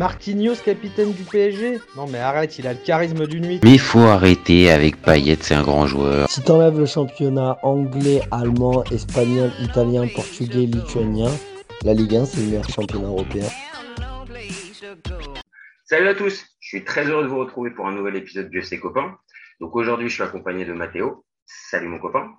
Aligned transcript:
Marquinhos, 0.00 0.54
capitaine 0.64 1.12
du 1.12 1.24
PSG 1.24 1.78
Non 1.94 2.06
mais 2.06 2.20
arrête, 2.20 2.58
il 2.58 2.66
a 2.66 2.72
le 2.72 2.78
charisme 2.78 3.26
d'une 3.26 3.44
nuit. 3.44 3.60
Mais 3.62 3.72
il 3.72 3.78
faut 3.78 3.98
arrêter 3.98 4.70
avec 4.70 4.96
Payet, 5.02 5.36
c'est 5.42 5.54
un 5.54 5.62
grand 5.62 5.86
joueur. 5.86 6.26
Si 6.30 6.42
t'enlèves 6.42 6.78
le 6.78 6.86
championnat 6.86 7.58
anglais, 7.62 8.22
allemand, 8.30 8.82
espagnol, 8.84 9.50
italien, 9.60 10.08
portugais, 10.08 10.64
lituanien, 10.64 11.30
la 11.84 11.92
Ligue 11.92 12.16
1 12.16 12.24
c'est 12.24 12.40
le 12.40 12.46
meilleur 12.46 12.66
championnat 12.70 13.08
européen. 13.08 13.44
Salut 15.84 16.08
à 16.08 16.14
tous, 16.14 16.46
je 16.60 16.68
suis 16.68 16.82
très 16.82 17.04
heureux 17.04 17.24
de 17.24 17.28
vous 17.28 17.40
retrouver 17.40 17.70
pour 17.70 17.86
un 17.86 17.92
nouvel 17.92 18.16
épisode 18.16 18.50
de 18.50 18.60
ses 18.62 18.80
copains. 18.80 19.18
Donc 19.60 19.76
aujourd'hui, 19.76 20.08
je 20.08 20.14
suis 20.14 20.22
accompagné 20.22 20.64
de 20.64 20.72
Mathéo. 20.72 21.26
Salut 21.44 21.88
mon 21.88 21.98
copain. 21.98 22.30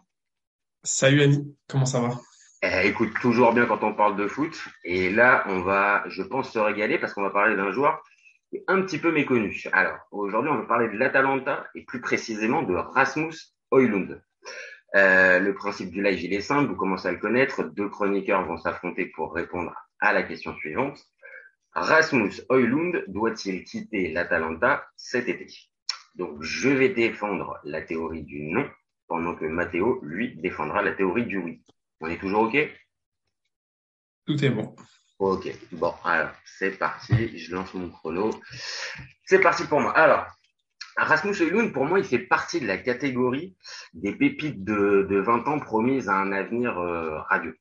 Salut 0.81 1.21
Ami, 1.21 1.55
comment 1.67 1.85
ça 1.85 2.01
va? 2.01 2.19
Eh, 2.61 2.87
Écoute, 2.87 3.13
toujours 3.21 3.53
bien 3.53 3.65
quand 3.65 3.83
on 3.83 3.93
parle 3.93 4.15
de 4.15 4.27
foot. 4.27 4.57
Et 4.83 5.09
là, 5.09 5.43
on 5.47 5.61
va, 5.61 6.03
je 6.07 6.23
pense, 6.23 6.51
se 6.51 6.59
régaler 6.59 6.97
parce 6.99 7.13
qu'on 7.13 7.23
va 7.23 7.29
parler 7.29 7.55
d'un 7.55 7.71
joueur 7.71 8.03
un 8.67 8.81
petit 8.81 8.97
peu 8.97 9.11
méconnu. 9.11 9.63
Alors, 9.71 9.97
aujourd'hui, 10.11 10.51
on 10.51 10.57
va 10.57 10.65
parler 10.65 10.89
de 10.89 10.97
l'Atalanta 10.97 11.67
et 11.75 11.83
plus 11.83 12.01
précisément 12.01 12.63
de 12.63 12.75
Rasmus 12.75 13.33
Højlund. 13.71 14.21
Euh, 14.95 15.39
le 15.39 15.53
principe 15.53 15.91
du 15.91 16.03
live, 16.03 16.21
il 16.21 16.33
est 16.33 16.41
simple, 16.41 16.69
vous 16.69 16.75
commencez 16.75 17.07
à 17.07 17.11
le 17.11 17.17
connaître. 17.17 17.63
Deux 17.63 17.87
chroniqueurs 17.87 18.45
vont 18.45 18.57
s'affronter 18.57 19.05
pour 19.05 19.33
répondre 19.33 19.73
à 19.99 20.11
la 20.11 20.23
question 20.23 20.53
suivante. 20.55 20.99
Rasmus 21.73 22.41
Højlund 22.49 23.05
doit-il 23.07 23.63
quitter 23.63 24.11
l'Atalanta 24.11 24.85
cet 24.97 25.29
été? 25.29 25.47
Donc, 26.15 26.41
je 26.41 26.69
vais 26.69 26.89
défendre 26.89 27.57
la 27.63 27.81
théorie 27.81 28.23
du 28.23 28.41
non, 28.41 28.69
pendant 29.07 29.35
que 29.35 29.45
Matteo, 29.45 29.99
lui, 30.03 30.35
défendra 30.35 30.81
la 30.81 30.91
théorie 30.91 31.25
du 31.25 31.37
oui. 31.37 31.63
On 32.01 32.09
est 32.09 32.19
toujours 32.19 32.43
OK? 32.43 32.57
Tout 34.25 34.43
est 34.43 34.49
bon. 34.49 34.75
Ok, 35.19 35.55
bon, 35.71 35.93
alors, 36.03 36.31
c'est 36.45 36.71
parti, 36.71 37.37
je 37.37 37.53
lance 37.53 37.73
mon 37.75 37.89
chrono. 37.89 38.31
C'est 39.25 39.39
parti 39.39 39.65
pour 39.65 39.79
moi. 39.79 39.95
Alors, 39.95 40.25
Rasmus 40.97 41.35
Højlund, 41.39 41.73
pour 41.73 41.85
moi, 41.85 41.99
il 41.99 42.05
fait 42.05 42.17
partie 42.17 42.59
de 42.59 42.65
la 42.65 42.79
catégorie 42.79 43.55
des 43.93 44.13
pépites 44.13 44.63
de, 44.63 45.05
de 45.07 45.19
20 45.19 45.47
ans 45.47 45.59
promises 45.59 46.09
à 46.09 46.15
un 46.15 46.31
avenir 46.31 46.79
euh, 46.79 47.19
radieux. 47.29 47.55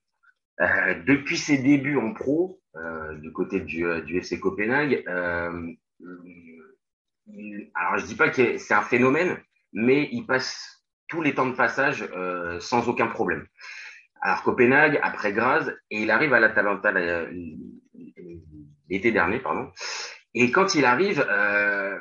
Euh, 0.60 0.94
depuis 1.06 1.36
ses 1.36 1.58
débuts 1.58 1.98
en 1.98 2.14
pro, 2.14 2.62
euh, 2.76 3.14
du 3.16 3.30
côté 3.30 3.60
du, 3.60 3.84
du 4.06 4.18
FC 4.18 4.40
Copenhague, 4.40 5.04
alors 5.06 5.52
je 7.98 8.06
dis 8.06 8.14
pas 8.14 8.30
que 8.30 8.56
c'est 8.56 8.74
un 8.74 8.82
phénomène, 8.82 9.36
mais 9.74 10.08
il 10.12 10.24
passe 10.24 10.82
tous 11.08 11.20
les 11.20 11.34
temps 11.34 11.46
de 11.46 11.54
passage 11.54 12.08
sans 12.60 12.88
aucun 12.88 13.06
problème. 13.06 13.46
Alors 14.20 14.42
Copenhague, 14.42 14.98
après 15.02 15.32
Graz, 15.32 15.70
et 15.90 16.02
il 16.02 16.10
arrive 16.10 16.34
à 16.34 16.40
l'Atalanta 16.40 16.92
l'été 18.88 19.12
dernier, 19.12 19.38
pardon. 19.38 19.70
Et 20.34 20.50
quand 20.50 20.74
il 20.74 20.84
arrive, 20.84 21.24
euh, 21.28 21.98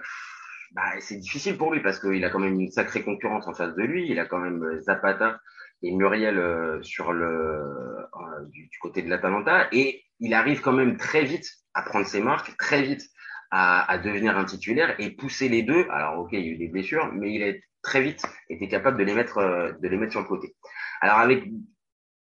bah, 0.73 0.83
c'est 0.99 1.17
difficile 1.17 1.57
pour 1.57 1.73
lui 1.73 1.81
parce 1.81 1.99
qu'il 1.99 2.23
a 2.23 2.29
quand 2.29 2.39
même 2.39 2.59
une 2.59 2.71
sacrée 2.71 3.03
concurrence 3.03 3.47
en 3.47 3.53
face 3.53 3.75
de 3.75 3.83
lui. 3.83 4.09
Il 4.09 4.19
a 4.19 4.25
quand 4.25 4.39
même 4.39 4.79
Zapata 4.81 5.39
et 5.81 5.95
Muriel 5.95 6.37
euh, 6.37 6.81
sur 6.83 7.13
le 7.13 7.25
euh, 7.25 8.45
du, 8.51 8.67
du, 8.67 8.79
côté 8.79 9.01
de 9.01 9.09
l'Atalanta 9.09 9.67
et 9.71 10.03
il 10.19 10.33
arrive 10.33 10.61
quand 10.61 10.73
même 10.73 10.97
très 10.97 11.23
vite 11.23 11.47
à 11.73 11.81
prendre 11.81 12.05
ses 12.05 12.21
marques, 12.21 12.55
très 12.57 12.81
vite 12.81 13.03
à, 13.51 13.89
à, 13.89 13.97
devenir 13.97 14.37
un 14.37 14.45
titulaire 14.45 14.95
et 14.99 15.11
pousser 15.11 15.49
les 15.49 15.63
deux. 15.63 15.87
Alors 15.89 16.19
ok, 16.19 16.29
il 16.33 16.39
y 16.39 16.49
a 16.49 16.53
eu 16.53 16.57
des 16.57 16.67
blessures, 16.67 17.11
mais 17.13 17.33
il 17.33 17.43
a 17.43 17.53
très 17.81 18.01
vite 18.01 18.23
été 18.49 18.67
capable 18.67 18.97
de 18.97 19.03
les 19.03 19.13
mettre 19.13 19.37
euh, 19.37 19.71
de 19.81 19.87
les 19.87 19.97
mettre 19.97 20.11
sur 20.11 20.21
le 20.21 20.27
côté. 20.27 20.55
Alors 21.01 21.19
avec 21.19 21.45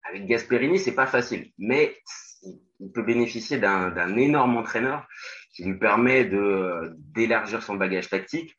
avec 0.09 0.27
Gasperini, 0.27 0.79
c'est 0.79 0.95
pas 0.95 1.07
facile, 1.07 1.51
mais 1.59 1.97
il 2.81 2.93
peut 2.93 3.03
bénéficier 3.03 3.59
d'un 3.59 4.17
énorme 4.17 4.57
entraîneur 4.57 5.07
qui 5.53 5.65
lui 5.65 5.79
permet 5.79 6.31
d'élargir 7.15 7.62
son 7.62 7.77
bagage 7.77 8.11
tactique 8.11 8.55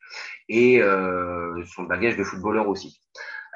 et 0.50 0.82
euh, 0.82 1.64
son 1.66 1.84
bagage 1.84 2.18
de 2.18 2.24
footballeur 2.24 2.68
aussi. 2.68 3.00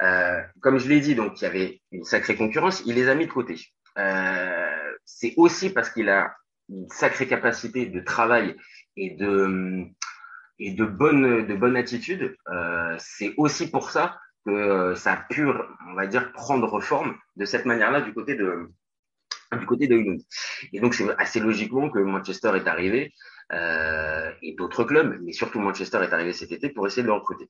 Euh, 0.02 0.40
comme 0.60 0.78
je 0.78 0.88
l'ai 0.88 1.00
dit, 1.00 1.14
donc 1.14 1.40
il 1.40 1.44
y 1.44 1.46
avait 1.46 1.80
une 1.90 2.04
sacrée 2.04 2.36
concurrence, 2.36 2.82
il 2.86 2.94
les 2.94 3.08
a 3.08 3.14
mis 3.14 3.26
de 3.26 3.32
côté. 3.32 3.56
Euh, 3.98 4.92
c'est 5.04 5.34
aussi 5.36 5.70
parce 5.70 5.90
qu'il 5.90 6.08
a 6.08 6.34
une 6.68 6.88
sacrée 6.88 7.26
capacité 7.26 7.86
de 7.86 8.00
travail 8.00 8.56
et 8.96 9.10
de 9.10 10.84
bonne 10.84 11.46
de 11.46 11.54
bonne 11.54 11.76
attitude. 11.76 12.36
C'est 12.98 13.34
aussi 13.36 13.70
pour 13.70 13.90
ça 13.90 14.18
que 14.44 14.94
ça 14.94 15.12
a 15.12 15.16
pu, 15.16 15.46
on 15.46 15.94
va 15.94 16.06
dire, 16.06 16.32
prendre 16.32 16.80
forme 16.80 17.16
de 17.36 17.44
cette 17.44 17.66
manière-là 17.66 18.00
du 18.00 18.12
côté 18.12 18.34
de 18.34 18.68
du 19.58 19.66
côté 19.66 19.86
de. 19.86 20.18
Et 20.72 20.80
donc 20.80 20.94
c'est 20.94 21.08
assez 21.18 21.40
logiquement 21.40 21.90
que 21.90 21.98
Manchester 21.98 22.52
est 22.56 22.66
arrivé 22.66 23.12
euh, 23.52 24.30
et 24.42 24.54
d'autres 24.54 24.84
clubs, 24.84 25.18
mais 25.22 25.32
surtout 25.32 25.60
Manchester 25.60 25.98
est 26.02 26.12
arrivé 26.12 26.32
cet 26.32 26.52
été 26.52 26.68
pour 26.68 26.86
essayer 26.86 27.02
de 27.02 27.08
le 27.08 27.14
recruter. 27.14 27.48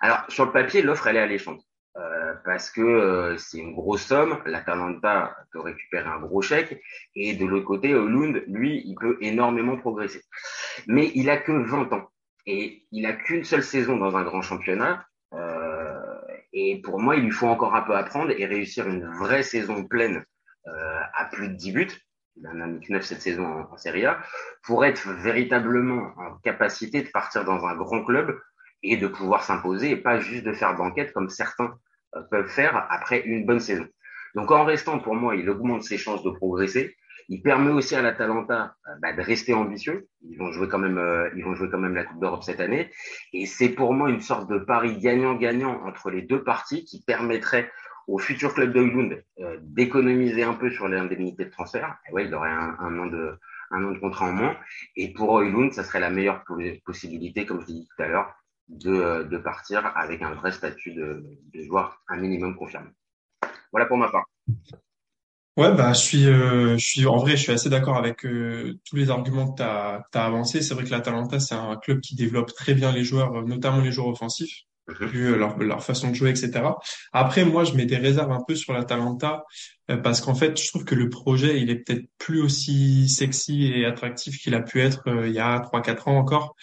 Alors 0.00 0.24
sur 0.28 0.46
le 0.46 0.52
papier, 0.52 0.82
l'offre 0.82 1.06
elle 1.06 1.16
est 1.16 1.20
alléchante 1.20 1.60
euh, 1.96 2.34
parce 2.44 2.70
que 2.70 2.80
euh, 2.80 3.36
c'est 3.36 3.58
une 3.58 3.74
grosse 3.74 4.02
somme. 4.02 4.38
L'Atalanta 4.46 5.36
peut 5.52 5.60
récupérer 5.60 6.08
un 6.08 6.20
gros 6.20 6.42
chèque 6.42 6.80
et 7.14 7.34
de 7.34 7.46
l'autre 7.46 7.66
côté, 7.66 7.90
Hulund, 7.90 8.44
lui, 8.48 8.82
il 8.84 8.94
peut 8.94 9.18
énormément 9.20 9.76
progresser. 9.76 10.22
Mais 10.86 11.10
il 11.14 11.30
a 11.30 11.36
que 11.36 11.52
20 11.52 11.92
ans 11.92 12.08
et 12.46 12.86
il 12.90 13.06
a 13.06 13.12
qu'une 13.12 13.44
seule 13.44 13.62
saison 13.62 13.96
dans 13.96 14.16
un 14.16 14.24
grand 14.24 14.42
championnat. 14.42 15.06
Et 16.54 16.80
pour 16.80 17.00
moi, 17.00 17.16
il 17.16 17.24
lui 17.24 17.32
faut 17.32 17.48
encore 17.48 17.74
un 17.74 17.82
peu 17.82 17.96
apprendre 17.96 18.30
et 18.30 18.46
réussir 18.46 18.88
une 18.88 19.04
vraie 19.18 19.42
saison 19.42 19.84
pleine 19.84 20.24
euh, 20.68 21.00
à 21.12 21.24
plus 21.26 21.48
de 21.48 21.54
10 21.54 21.72
buts, 21.72 21.90
il 22.36 22.46
en 22.46 22.60
a 22.60 22.66
mis 22.66 22.80
9 22.88 23.02
cette 23.04 23.22
saison 23.22 23.44
en, 23.44 23.76
Serie 23.76 24.06
A, 24.06 24.22
pour 24.62 24.84
être 24.84 25.08
véritablement 25.08 26.12
en 26.16 26.36
capacité 26.44 27.02
de 27.02 27.08
partir 27.08 27.44
dans 27.44 27.66
un 27.66 27.74
grand 27.74 28.04
club 28.04 28.40
et 28.84 28.96
de 28.96 29.08
pouvoir 29.08 29.42
s'imposer 29.42 29.90
et 29.90 29.96
pas 29.96 30.20
juste 30.20 30.44
de 30.44 30.52
faire 30.52 30.76
banquette 30.76 31.12
comme 31.12 31.28
certains 31.28 31.74
euh, 32.14 32.22
peuvent 32.30 32.48
faire 32.48 32.86
après 32.88 33.20
une 33.20 33.44
bonne 33.44 33.60
saison. 33.60 33.86
Donc 34.36 34.52
en 34.52 34.64
restant, 34.64 35.00
pour 35.00 35.16
moi, 35.16 35.34
il 35.34 35.50
augmente 35.50 35.82
ses 35.82 35.98
chances 35.98 36.22
de 36.22 36.30
progresser. 36.30 36.96
Il 37.28 37.42
permet 37.42 37.70
aussi 37.70 37.94
à 37.94 38.02
l'Atalanta 38.02 38.76
euh, 38.88 38.92
bah, 39.00 39.12
de 39.12 39.20
rester 39.22 39.54
ambitieux. 39.54 40.08
Ils 40.22 40.38
vont 40.38 40.52
jouer 40.52 40.68
quand 40.68 40.78
même, 40.78 40.98
euh, 40.98 41.30
ils 41.36 41.44
vont 41.44 41.54
jouer 41.54 41.70
quand 41.70 41.78
même 41.78 41.94
la 41.94 42.04
Coupe 42.04 42.20
d'Europe 42.20 42.42
cette 42.42 42.60
année. 42.60 42.90
Et 43.32 43.46
c'est 43.46 43.70
pour 43.70 43.92
moi 43.92 44.10
une 44.10 44.20
sorte 44.20 44.48
de 44.50 44.58
pari 44.58 44.98
gagnant-gagnant 44.98 45.84
entre 45.86 46.10
les 46.10 46.22
deux 46.22 46.42
parties 46.42 46.84
qui 46.84 47.02
permettrait 47.02 47.70
au 48.06 48.18
futur 48.18 48.52
club 48.52 48.72
de 48.72 49.24
euh, 49.40 49.58
d'économiser 49.62 50.42
un 50.42 50.54
peu 50.54 50.70
sur 50.70 50.88
les 50.88 50.98
indemnités 50.98 51.46
de 51.46 51.50
transfert. 51.50 51.96
Et 52.08 52.12
ouais, 52.12 52.26
il 52.26 52.34
aurait 52.34 52.50
un, 52.50 52.76
un, 52.78 52.98
an 52.98 53.06
de 53.06 53.38
un 53.70 53.80
de 53.80 53.98
contrat 53.98 54.26
en 54.26 54.32
moins. 54.32 54.56
Et 54.96 55.12
pour 55.12 55.30
Oilund, 55.32 55.72
ça 55.72 55.84
serait 55.84 56.00
la 56.00 56.10
meilleure 56.10 56.44
possibilité, 56.84 57.46
comme 57.46 57.60
je 57.62 57.66
l'ai 57.66 57.72
dit 57.72 57.88
tout 57.96 58.02
à 58.02 58.08
l'heure, 58.08 58.34
de, 58.68 59.24
de 59.24 59.38
partir 59.38 59.92
avec 59.96 60.22
un 60.22 60.34
vrai 60.34 60.52
statut 60.52 60.92
de, 60.92 61.24
de 61.52 61.62
joueur 61.62 62.02
un 62.08 62.16
minimum 62.16 62.56
confirmé. 62.56 62.90
Voilà 63.72 63.86
pour 63.86 63.96
ma 63.96 64.10
part. 64.10 64.26
Ouais, 65.56 65.72
bah, 65.72 65.92
je 65.92 66.00
suis, 66.00 66.26
euh, 66.26 66.76
je 66.76 66.84
suis, 66.84 67.06
en 67.06 67.16
vrai, 67.16 67.36
je 67.36 67.42
suis 67.42 67.52
assez 67.52 67.68
d'accord 67.68 67.96
avec 67.96 68.24
euh, 68.26 68.76
tous 68.84 68.96
les 68.96 69.10
arguments 69.10 69.52
que 69.52 69.56
tu 69.56 69.62
as, 69.62 70.04
avancés. 70.14 70.62
C'est 70.62 70.74
vrai 70.74 70.84
que 70.84 70.90
l'Atalanta, 70.90 71.38
c'est 71.38 71.54
un 71.54 71.76
club 71.76 72.00
qui 72.00 72.16
développe 72.16 72.52
très 72.54 72.74
bien 72.74 72.90
les 72.92 73.04
joueurs, 73.04 73.44
notamment 73.46 73.80
les 73.80 73.92
joueurs 73.92 74.08
offensifs 74.08 74.64
vu 75.00 75.36
leur, 75.36 75.58
leur 75.58 75.82
façon 75.82 76.10
de 76.10 76.14
jouer, 76.14 76.30
etc. 76.30 76.62
Après, 77.12 77.44
moi, 77.44 77.64
je 77.64 77.72
mets 77.74 77.86
des 77.86 77.96
réserves 77.96 78.32
un 78.32 78.42
peu 78.46 78.54
sur 78.54 78.72
l'Atalanta 78.72 79.44
euh, 79.90 79.96
parce 79.96 80.20
qu'en 80.20 80.34
fait, 80.34 80.60
je 80.60 80.68
trouve 80.68 80.84
que 80.84 80.94
le 80.94 81.08
projet, 81.08 81.60
il 81.60 81.70
est 81.70 81.76
peut-être 81.76 82.04
plus 82.18 82.42
aussi 82.42 83.08
sexy 83.08 83.66
et 83.66 83.84
attractif 83.86 84.38
qu'il 84.38 84.54
a 84.54 84.60
pu 84.60 84.80
être 84.80 85.08
euh, 85.08 85.28
il 85.28 85.34
y 85.34 85.38
a 85.38 85.60
trois, 85.60 85.82
quatre 85.82 86.08
ans 86.08 86.18
encore. 86.18 86.54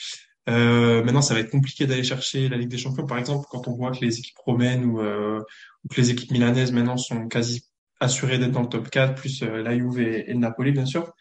Euh, 0.49 1.03
maintenant, 1.03 1.21
ça 1.21 1.33
va 1.33 1.39
être 1.39 1.51
compliqué 1.51 1.85
d'aller 1.85 2.03
chercher 2.03 2.49
la 2.49 2.57
Ligue 2.57 2.69
des 2.69 2.77
Champions, 2.77 3.05
par 3.05 3.17
exemple, 3.17 3.45
quand 3.49 3.67
on 3.67 3.75
voit 3.75 3.91
que 3.91 4.03
les 4.03 4.19
équipes 4.19 4.37
romaines 4.43 4.85
ou, 4.85 4.99
euh, 4.99 5.39
ou 5.83 5.87
que 5.87 6.01
les 6.01 6.09
équipes 6.11 6.31
milanaises 6.31 6.71
maintenant 6.71 6.97
sont 6.97 7.27
quasi 7.27 7.63
assurées 8.01 8.37
d'être 8.37 8.51
dans 8.51 8.61
le 8.61 8.69
top 8.69 8.89
4, 8.89 9.15
plus 9.15 9.41
la 9.41 9.77
Juve 9.77 9.99
et, 9.99 10.29
et, 10.29 10.33
le 10.33 10.39
Napoli, 10.39 10.71
bien 10.71 10.85
sûr. 10.85 11.13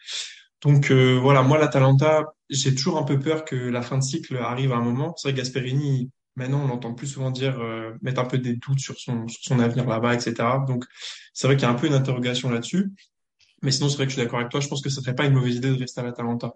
Donc 0.61 0.91
voilà, 0.91 1.41
moi, 1.41 1.57
l'Atalanta, 1.57 2.25
j'ai 2.49 2.75
toujours 2.75 2.97
un 2.97 3.03
peu 3.03 3.19
peur 3.19 3.45
que 3.45 3.55
la 3.55 3.81
fin 3.81 3.97
de 3.97 4.03
cycle 4.03 4.37
arrive 4.37 4.73
à 4.73 4.75
un 4.75 4.81
moment. 4.81 5.15
C'est 5.17 5.29
vrai 5.29 5.33
que 5.33 5.37
Gasperini, 5.37 6.11
Maintenant, 6.35 6.61
on 6.65 6.69
entend 6.69 6.93
plus 6.93 7.07
souvent 7.07 7.29
dire 7.29 7.59
euh, 7.59 7.91
mettre 8.01 8.21
un 8.21 8.25
peu 8.25 8.37
des 8.37 8.55
doutes 8.55 8.79
sur 8.79 8.97
son, 8.97 9.27
sur 9.27 9.43
son 9.43 9.59
avenir 9.59 9.85
là-bas, 9.85 10.13
etc. 10.13 10.33
Donc, 10.65 10.85
c'est 11.33 11.47
vrai 11.47 11.57
qu'il 11.57 11.63
y 11.63 11.65
a 11.65 11.71
un 11.71 11.75
peu 11.75 11.87
une 11.87 11.93
interrogation 11.93 12.49
là-dessus. 12.49 12.91
Mais 13.61 13.71
sinon, 13.71 13.89
c'est 13.89 13.97
vrai 13.97 14.05
que 14.05 14.11
je 14.11 14.15
suis 14.15 14.23
d'accord 14.23 14.39
avec 14.39 14.49
toi. 14.49 14.59
Je 14.61 14.67
pense 14.67 14.81
que 14.81 14.89
ce 14.89 15.01
serait 15.01 15.15
pas 15.15 15.25
une 15.25 15.33
mauvaise 15.33 15.55
idée 15.57 15.69
de 15.69 15.77
rester 15.77 15.99
à 15.99 16.03
l'Atalanta. 16.03 16.53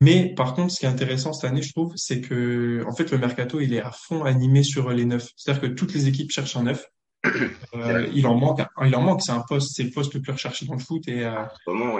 Mais 0.00 0.34
par 0.34 0.54
contre, 0.54 0.72
ce 0.72 0.80
qui 0.80 0.86
est 0.86 0.88
intéressant 0.88 1.32
cette 1.32 1.50
année, 1.50 1.62
je 1.62 1.72
trouve, 1.72 1.92
c'est 1.96 2.20
que 2.20 2.84
en 2.86 2.92
fait, 2.94 3.10
le 3.10 3.18
mercato, 3.18 3.60
il 3.60 3.72
est 3.72 3.80
à 3.80 3.92
fond 3.92 4.24
animé 4.24 4.62
sur 4.62 4.90
les 4.90 5.06
neufs. 5.06 5.30
C'est-à-dire 5.36 5.62
que 5.62 5.66
toutes 5.68 5.94
les 5.94 6.08
équipes 6.08 6.30
cherchent 6.30 6.56
un 6.56 6.64
neuf. 6.64 6.84
Euh, 7.74 8.08
il 8.14 8.26
en 8.26 8.36
manque, 8.36 8.60
il 8.84 8.94
en 8.96 9.02
manque. 9.02 9.22
C'est 9.22 9.32
un 9.32 9.44
poste, 9.46 9.74
c'est 9.74 9.82
le 9.82 9.90
poste 9.90 10.14
le 10.14 10.20
plus 10.20 10.32
recherché 10.32 10.64
dans 10.66 10.74
le 10.74 10.78
foot. 10.78 11.06
Et, 11.08 11.24
euh, 11.24 11.42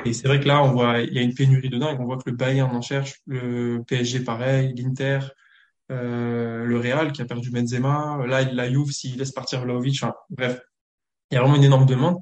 et 0.04 0.12
c'est 0.12 0.26
vrai 0.26 0.40
que 0.40 0.48
là, 0.48 0.62
on 0.62 0.72
voit, 0.72 1.00
il 1.00 1.12
y 1.12 1.18
a 1.18 1.22
une 1.22 1.34
pénurie 1.34 1.68
de 1.68 1.78
dingue. 1.78 2.00
On 2.00 2.04
voit 2.04 2.16
que 2.16 2.30
le 2.30 2.36
Bayern 2.36 2.74
en 2.74 2.80
cherche, 2.80 3.20
le 3.26 3.82
PSG 3.86 4.20
pareil, 4.20 4.74
l'Inter. 4.74 5.20
Euh, 5.92 6.64
le 6.64 6.78
Real 6.78 7.12
qui 7.12 7.22
a 7.22 7.26
perdu 7.26 7.50
Benzema, 7.50 8.18
là 8.26 8.42
la 8.42 8.68
Juve 8.68 8.90
s'il 8.90 9.18
laisse 9.18 9.30
partir 9.30 9.62
Vlaovic, 9.62 10.02
enfin, 10.02 10.14
bref, 10.30 10.60
il 11.30 11.36
y 11.36 11.38
a 11.38 11.40
vraiment 11.40 11.54
une 11.54 11.62
énorme 11.62 11.86
demande 11.86 12.16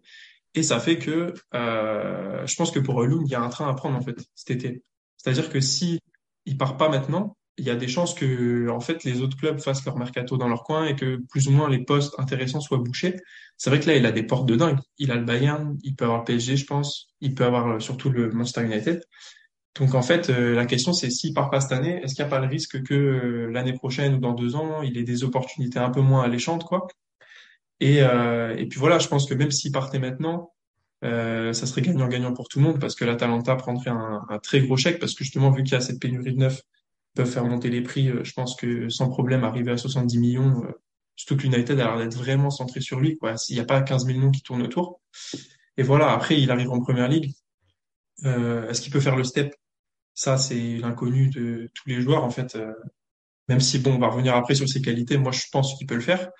et 0.52 0.62
ça 0.62 0.80
fait 0.80 0.98
que 0.98 1.32
je 1.54 2.56
pense 2.56 2.70
que 2.70 2.78
pour 2.78 3.02
Lund 3.02 3.22
il 3.24 3.30
y 3.30 3.34
a 3.34 3.40
un 3.40 3.48
train 3.48 3.66
à 3.66 3.72
prendre 3.72 3.96
en 3.96 4.02
fait 4.02 4.16
cet 4.34 4.50
été. 4.50 4.82
C'est-à-dire 5.16 5.48
que 5.48 5.60
si 5.60 6.00
il 6.44 6.58
part 6.58 6.76
pas 6.76 6.90
maintenant, 6.90 7.38
il 7.56 7.64
y 7.64 7.70
a 7.70 7.76
des 7.76 7.88
chances 7.88 8.14
que 8.14 8.68
en 8.68 8.80
fait 8.80 9.04
les 9.04 9.20
autres 9.20 9.36
clubs 9.36 9.60
fassent 9.60 9.84
leur 9.84 9.96
mercato 9.96 10.36
dans 10.36 10.48
leur 10.48 10.64
coin 10.64 10.86
et 10.86 10.96
que 10.96 11.20
plus 11.28 11.48
ou 11.48 11.52
moins 11.52 11.68
les 11.68 11.84
postes 11.84 12.14
intéressants 12.18 12.60
soient 12.60 12.78
bouchés. 12.78 13.16
C'est 13.56 13.70
vrai 13.70 13.78
que 13.78 13.86
là, 13.86 13.96
il 13.96 14.06
a 14.06 14.12
des 14.12 14.24
portes 14.24 14.46
de 14.46 14.56
dingue. 14.56 14.78
Il 14.98 15.12
a 15.12 15.16
le 15.16 15.24
Bayern, 15.24 15.78
il 15.84 15.94
peut 15.94 16.04
avoir 16.04 16.20
le 16.20 16.24
PSG, 16.24 16.56
je 16.56 16.66
pense, 16.66 17.14
il 17.20 17.34
peut 17.34 17.44
avoir 17.44 17.68
euh, 17.68 17.80
surtout 17.80 18.10
le 18.10 18.30
Manchester 18.32 18.64
United. 18.64 19.02
Donc 19.78 19.94
en 19.94 20.02
fait, 20.02 20.30
euh, 20.30 20.54
la 20.54 20.66
question 20.66 20.92
c'est 20.92 21.10
s'il 21.10 21.34
part 21.34 21.50
pas 21.50 21.60
cette 21.60 21.72
année, 21.72 22.00
est-ce 22.02 22.14
qu'il 22.14 22.24
n'y 22.24 22.28
a 22.28 22.30
pas 22.30 22.40
le 22.40 22.48
risque 22.48 22.82
que 22.82 22.94
euh, 22.94 23.50
l'année 23.50 23.72
prochaine 23.72 24.14
ou 24.14 24.18
dans 24.18 24.32
deux 24.32 24.56
ans, 24.56 24.82
il 24.82 24.98
ait 24.98 25.04
des 25.04 25.24
opportunités 25.24 25.78
un 25.78 25.90
peu 25.90 26.00
moins 26.00 26.22
alléchantes, 26.22 26.64
quoi? 26.64 26.86
Et, 27.80 27.98
et 27.98 28.66
puis 28.66 28.78
voilà, 28.78 28.98
je 28.98 29.08
pense 29.08 29.26
que 29.26 29.34
même 29.34 29.50
s'il 29.50 29.72
partait 29.72 29.98
maintenant, 29.98 30.52
ça 31.02 31.52
serait 31.52 31.82
gagnant-gagnant 31.82 32.32
pour 32.32 32.48
tout 32.48 32.60
le 32.60 32.64
monde 32.64 32.80
parce 32.80 32.94
que 32.94 33.04
l'Atalanta 33.04 33.56
prendrait 33.56 33.90
un, 33.90 34.22
un, 34.26 34.38
très 34.38 34.60
gros 34.60 34.76
chèque 34.76 35.00
parce 35.00 35.12
que 35.12 35.24
justement 35.24 35.50
vu 35.50 35.64
qu'il 35.64 35.72
y 35.72 35.76
a 35.76 35.80
cette 35.80 36.00
pénurie 36.00 36.32
de 36.32 36.38
neuf, 36.38 36.62
peuvent 37.14 37.30
faire 37.30 37.44
monter 37.44 37.70
les 37.70 37.82
prix. 37.82 38.08
Euh, 38.08 38.24
je 38.24 38.32
pense 38.32 38.56
que 38.56 38.88
sans 38.88 39.08
problème, 39.08 39.44
arriver 39.44 39.72
à 39.72 39.76
70 39.76 40.18
millions, 40.18 40.64
euh, 40.64 40.72
surtout 41.16 41.36
que 41.36 41.42
l'United 41.42 41.78
a 41.80 41.84
l'air 41.84 41.98
d'être 41.98 42.16
vraiment 42.16 42.50
centré 42.50 42.80
sur 42.80 43.00
lui. 43.00 43.16
Quoi. 43.16 43.36
S'il 43.36 43.56
n'y 43.56 43.62
a 43.62 43.64
pas 43.64 43.82
15 43.82 44.04
millions 44.06 44.30
qui 44.30 44.42
tournent 44.42 44.62
autour. 44.62 45.00
Et 45.76 45.82
voilà, 45.82 46.12
après, 46.12 46.40
il 46.40 46.50
arrive 46.50 46.70
en 46.70 46.80
première 46.80 47.08
ligue. 47.08 47.32
Euh, 48.24 48.68
Est-ce 48.68 48.80
qu'il 48.80 48.92
peut 48.92 49.00
faire 49.00 49.16
le 49.16 49.24
step? 49.24 49.54
Ça, 50.14 50.38
c'est 50.38 50.76
l'inconnu 50.78 51.28
de 51.28 51.70
tous 51.74 51.88
les 51.88 52.00
joueurs, 52.00 52.24
en 52.24 52.30
fait. 52.30 52.54
Euh, 52.56 52.72
même 53.48 53.60
si, 53.60 53.78
bon, 53.78 53.94
on 53.94 53.98
va 53.98 54.08
revenir 54.08 54.34
après 54.36 54.54
sur 54.54 54.68
ses 54.68 54.80
qualités, 54.80 55.18
moi, 55.18 55.32
je 55.32 55.42
pense 55.52 55.76
qu'il 55.76 55.86
peut 55.86 55.96
le 55.96 56.00
faire. 56.00 56.30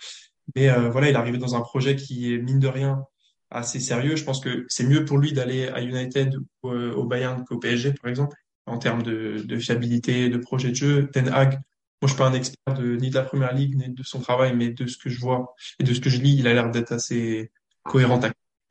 Mais 0.55 0.69
euh, 0.71 0.91
voilà, 0.91 1.09
il 1.09 1.15
est 1.15 1.19
arrivé 1.19 1.39
dans 1.39 1.57
un 1.57 1.61
projet 1.61 1.97
qui 1.97 2.33
est, 2.33 2.39
mine 2.39 2.61
de 2.61 2.69
rien, 2.69 3.05
assez 3.51 3.81
sérieux. 3.81 4.17
Je 4.17 4.25
pense 4.25 4.41
que 4.41 4.65
c'est 4.69 4.85
mieux 4.85 5.05
pour 5.05 5.19
lui 5.19 5.33
d'aller 5.33 5.69
à 5.69 5.83
United 5.83 6.37
ou 6.63 6.69
au 6.71 7.05
Bayern 7.05 7.45
qu'au 7.45 7.59
PSG, 7.59 7.95
par 7.95 8.11
exemple 8.11 8.37
en 8.67 8.79
termes 8.79 9.03
de, 9.03 9.43
de, 9.45 9.59
fiabilité, 9.59 10.29
de 10.29 10.39
projet 10.39 10.71
de 10.71 10.75
jeu. 10.75 11.11
Ten 11.11 11.29
Hag, 11.29 11.53
moi 11.53 11.61
je 12.03 12.09
suis 12.09 12.17
pas 12.17 12.27
un 12.27 12.35
expert 12.35 12.75
de, 12.75 12.97
ni 12.97 13.11
de 13.11 13.15
la 13.15 13.23
première 13.23 13.55
ligue 13.55 13.77
ni 13.77 13.93
de 13.93 14.03
son 14.03 14.21
travail, 14.21 14.55
mais 14.55 14.71
de 14.71 14.87
ce 14.87 14.97
que 14.97 15.11
je 15.11 15.21
vois 15.21 15.55
et 15.79 15.85
de 15.85 15.93
ce 15.93 16.01
que 16.01 16.11
je 16.11 16.21
lis, 16.21 16.37
il 16.37 16.47
a 16.49 16.55
l'air 16.55 16.71
d'être 16.71 16.93
assez 16.93 17.51
cohérent, 17.83 18.21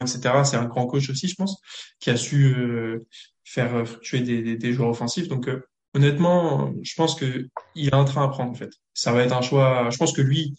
etc. 0.01 0.19
C'est 0.43 0.57
un 0.57 0.65
grand 0.65 0.87
coach 0.87 1.09
aussi, 1.09 1.27
je 1.27 1.35
pense, 1.35 1.61
qui 1.99 2.09
a 2.09 2.17
su 2.17 2.55
euh, 2.55 3.05
faire 3.43 3.87
fluctuer 3.87 4.21
des, 4.21 4.41
des, 4.41 4.57
des, 4.57 4.73
joueurs 4.73 4.89
offensifs. 4.89 5.27
Donc 5.27 5.47
euh, 5.47 5.63
honnêtement, 5.93 6.73
je 6.81 6.93
pense 6.95 7.15
que 7.15 7.47
il 7.75 7.93
a 7.93 7.97
un 7.97 8.05
train 8.05 8.23
à 8.23 8.27
prendre 8.29 8.51
en 8.51 8.55
fait. 8.55 8.71
Ça 8.93 9.11
va 9.11 9.23
être 9.23 9.35
un 9.35 9.41
choix. 9.41 9.89
Je 9.91 9.97
pense 9.97 10.13
que 10.13 10.21
lui, 10.21 10.55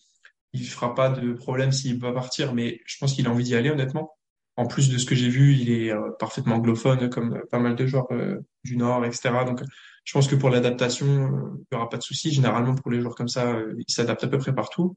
il 0.52 0.66
fera 0.66 0.94
pas 0.94 1.10
de 1.10 1.32
problème 1.32 1.72
s'il 1.72 1.98
va 1.98 2.12
partir, 2.12 2.54
mais 2.54 2.80
je 2.86 2.96
pense 2.98 3.14
qu'il 3.14 3.26
a 3.26 3.30
envie 3.30 3.44
d'y 3.44 3.56
aller 3.56 3.70
honnêtement 3.70 4.14
en 4.56 4.66
plus 4.66 4.88
de 4.88 4.98
ce 4.98 5.06
que 5.06 5.14
j'ai 5.14 5.28
vu, 5.28 5.54
il 5.54 5.70
est 5.70 5.90
euh, 5.90 6.10
parfaitement 6.18 6.56
anglophone, 6.56 7.10
comme 7.10 7.42
pas 7.50 7.58
mal 7.58 7.74
de 7.74 7.86
joueurs 7.86 8.06
euh, 8.12 8.38
du 8.62 8.76
Nord, 8.76 9.04
etc. 9.04 9.30
Donc, 9.44 9.60
je 10.04 10.12
pense 10.12 10.28
que 10.28 10.36
pour 10.36 10.50
l'adaptation, 10.50 11.06
euh, 11.06 11.56
il 11.58 11.66
n'y 11.72 11.76
aura 11.76 11.88
pas 11.88 11.96
de 11.96 12.02
souci. 12.02 12.32
Généralement, 12.32 12.74
pour 12.74 12.90
les 12.90 13.00
joueurs 13.00 13.16
comme 13.16 13.28
ça, 13.28 13.56
ils 13.76 13.92
s'adaptent 13.92 14.24
à 14.24 14.28
peu 14.28 14.38
près 14.38 14.54
partout. 14.54 14.96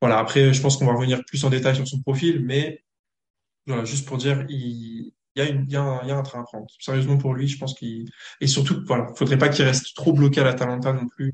Voilà. 0.00 0.18
Après, 0.18 0.52
je 0.52 0.60
pense 0.60 0.76
qu'on 0.76 0.86
va 0.86 0.92
revenir 0.92 1.22
plus 1.26 1.44
en 1.44 1.50
détail 1.50 1.76
sur 1.76 1.88
son 1.88 2.00
profil, 2.02 2.44
mais 2.44 2.84
voilà, 3.66 3.84
juste 3.84 4.06
pour 4.06 4.18
dire, 4.18 4.44
il, 4.50 5.12
y 5.34 5.40
a 5.40 5.48
une, 5.48 5.64
il 5.64 5.72
y 5.72 5.76
a 5.76 5.82
un, 5.82 6.02
il 6.02 6.08
y 6.08 6.12
a 6.12 6.16
un 6.16 6.22
train 6.22 6.40
à 6.40 6.44
prendre. 6.44 6.66
Sérieusement, 6.78 7.16
pour 7.16 7.32
lui, 7.32 7.48
je 7.48 7.58
pense 7.58 7.72
qu'il, 7.74 8.10
et 8.42 8.46
surtout, 8.46 8.82
voilà, 8.86 9.06
faudrait 9.16 9.38
pas 9.38 9.48
qu'il 9.48 9.64
reste 9.64 9.96
trop 9.96 10.12
bloqué 10.12 10.42
à 10.42 10.44
l'Atalanta 10.44 10.92
non 10.92 11.08
plus. 11.08 11.32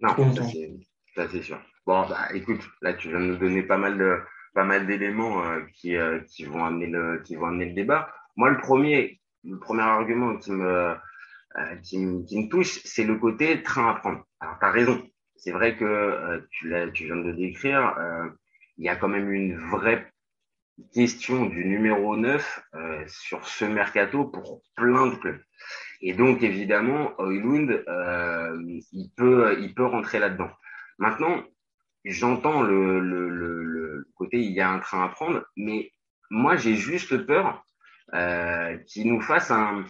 non, 0.00 0.34
ça 1.16 1.26
c'est 1.32 1.42
sûr. 1.42 1.60
Bon, 1.84 2.06
bah, 2.08 2.28
écoute, 2.34 2.60
là, 2.82 2.94
tu 2.94 3.08
viens 3.08 3.20
de 3.20 3.26
nous 3.26 3.38
donner 3.38 3.62
pas 3.62 3.78
mal 3.78 3.98
de, 3.98 4.18
pas 4.56 4.64
mal 4.64 4.86
d'éléments 4.86 5.44
euh, 5.44 5.60
qui, 5.74 5.96
euh, 5.96 6.18
qui 6.20 6.44
vont 6.44 6.64
amener 6.64 6.86
le 6.86 7.20
qui 7.22 7.36
vont 7.36 7.46
amener 7.46 7.66
le 7.66 7.74
débat. 7.74 8.10
Moi, 8.36 8.48
le 8.48 8.56
premier 8.56 9.20
le 9.44 9.58
premier 9.58 9.82
argument 9.82 10.38
qui 10.38 10.50
me 10.50 10.94
euh, 11.58 11.76
qui, 11.82 11.98
me, 11.98 12.48
touche, 12.48 12.80
c'est 12.84 13.04
le 13.04 13.16
côté 13.16 13.62
train 13.62 13.90
à 13.90 13.94
prendre. 13.94 14.26
Alors, 14.40 14.58
tu 14.58 14.64
as 14.64 14.70
raison. 14.70 15.02
C'est 15.36 15.52
vrai 15.52 15.76
que 15.76 16.46
tu, 16.50 16.74
tu 16.92 17.04
viens 17.04 17.16
de 17.16 17.28
le 17.28 17.34
décrire. 17.34 17.94
Il 18.78 18.84
y 18.84 18.88
a 18.90 18.96
quand 18.96 19.08
même 19.08 19.30
une 19.30 19.56
vraie 19.70 20.12
question 20.92 21.46
du 21.46 21.64
numéro 21.64 22.16
9 22.16 22.60
sur 23.06 23.46
ce 23.46 23.64
mercato 23.64 24.24
pour 24.24 24.62
plein 24.76 25.06
de 25.06 25.14
clubs. 25.14 25.40
Et 26.02 26.12
donc, 26.12 26.42
évidemment, 26.42 27.14
Oilund, 27.18 27.84
il, 28.92 29.10
peut, 29.16 29.56
il 29.60 29.74
peut 29.74 29.86
rentrer 29.86 30.18
là-dedans. 30.18 30.50
Maintenant, 30.98 31.42
j'entends 32.06 32.62
le, 32.62 33.00
le, 33.00 33.28
côté 34.14 34.38
il 34.38 34.52
y 34.52 34.60
a 34.60 34.70
un 34.70 34.78
train 34.78 35.04
à 35.04 35.08
prendre, 35.08 35.44
mais 35.56 35.92
moi 36.30 36.56
j'ai 36.56 36.74
juste 36.76 37.26
peur 37.26 37.64
euh, 38.14 38.76
qu'il 38.86 39.08
nous 39.08 39.20
fasse 39.20 39.50
un, 39.50 39.84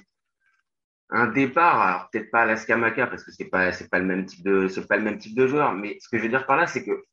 un 1.10 1.26
départ, 1.28 1.80
alors 1.80 2.10
peut-être 2.10 2.30
pas 2.30 2.42
à 2.42 2.46
la 2.46 2.56
Scamaca 2.56 3.06
parce 3.06 3.24
que 3.24 3.32
c'est 3.32 3.48
pas 3.48 3.72
c'est 3.72 3.90
pas 3.90 3.98
le 3.98 4.06
même 4.06 4.26
type 4.26 4.44
de 4.44 4.68
c'est 4.68 4.86
pas 4.86 4.96
le 4.96 5.04
même 5.04 5.18
type 5.18 5.36
de 5.36 5.46
joueur, 5.46 5.72
mais 5.74 5.98
ce 6.00 6.08
que 6.08 6.18
je 6.18 6.22
veux 6.22 6.28
dire 6.28 6.46
par 6.46 6.56
là 6.56 6.66
c'est 6.66 6.84
que 6.84 7.04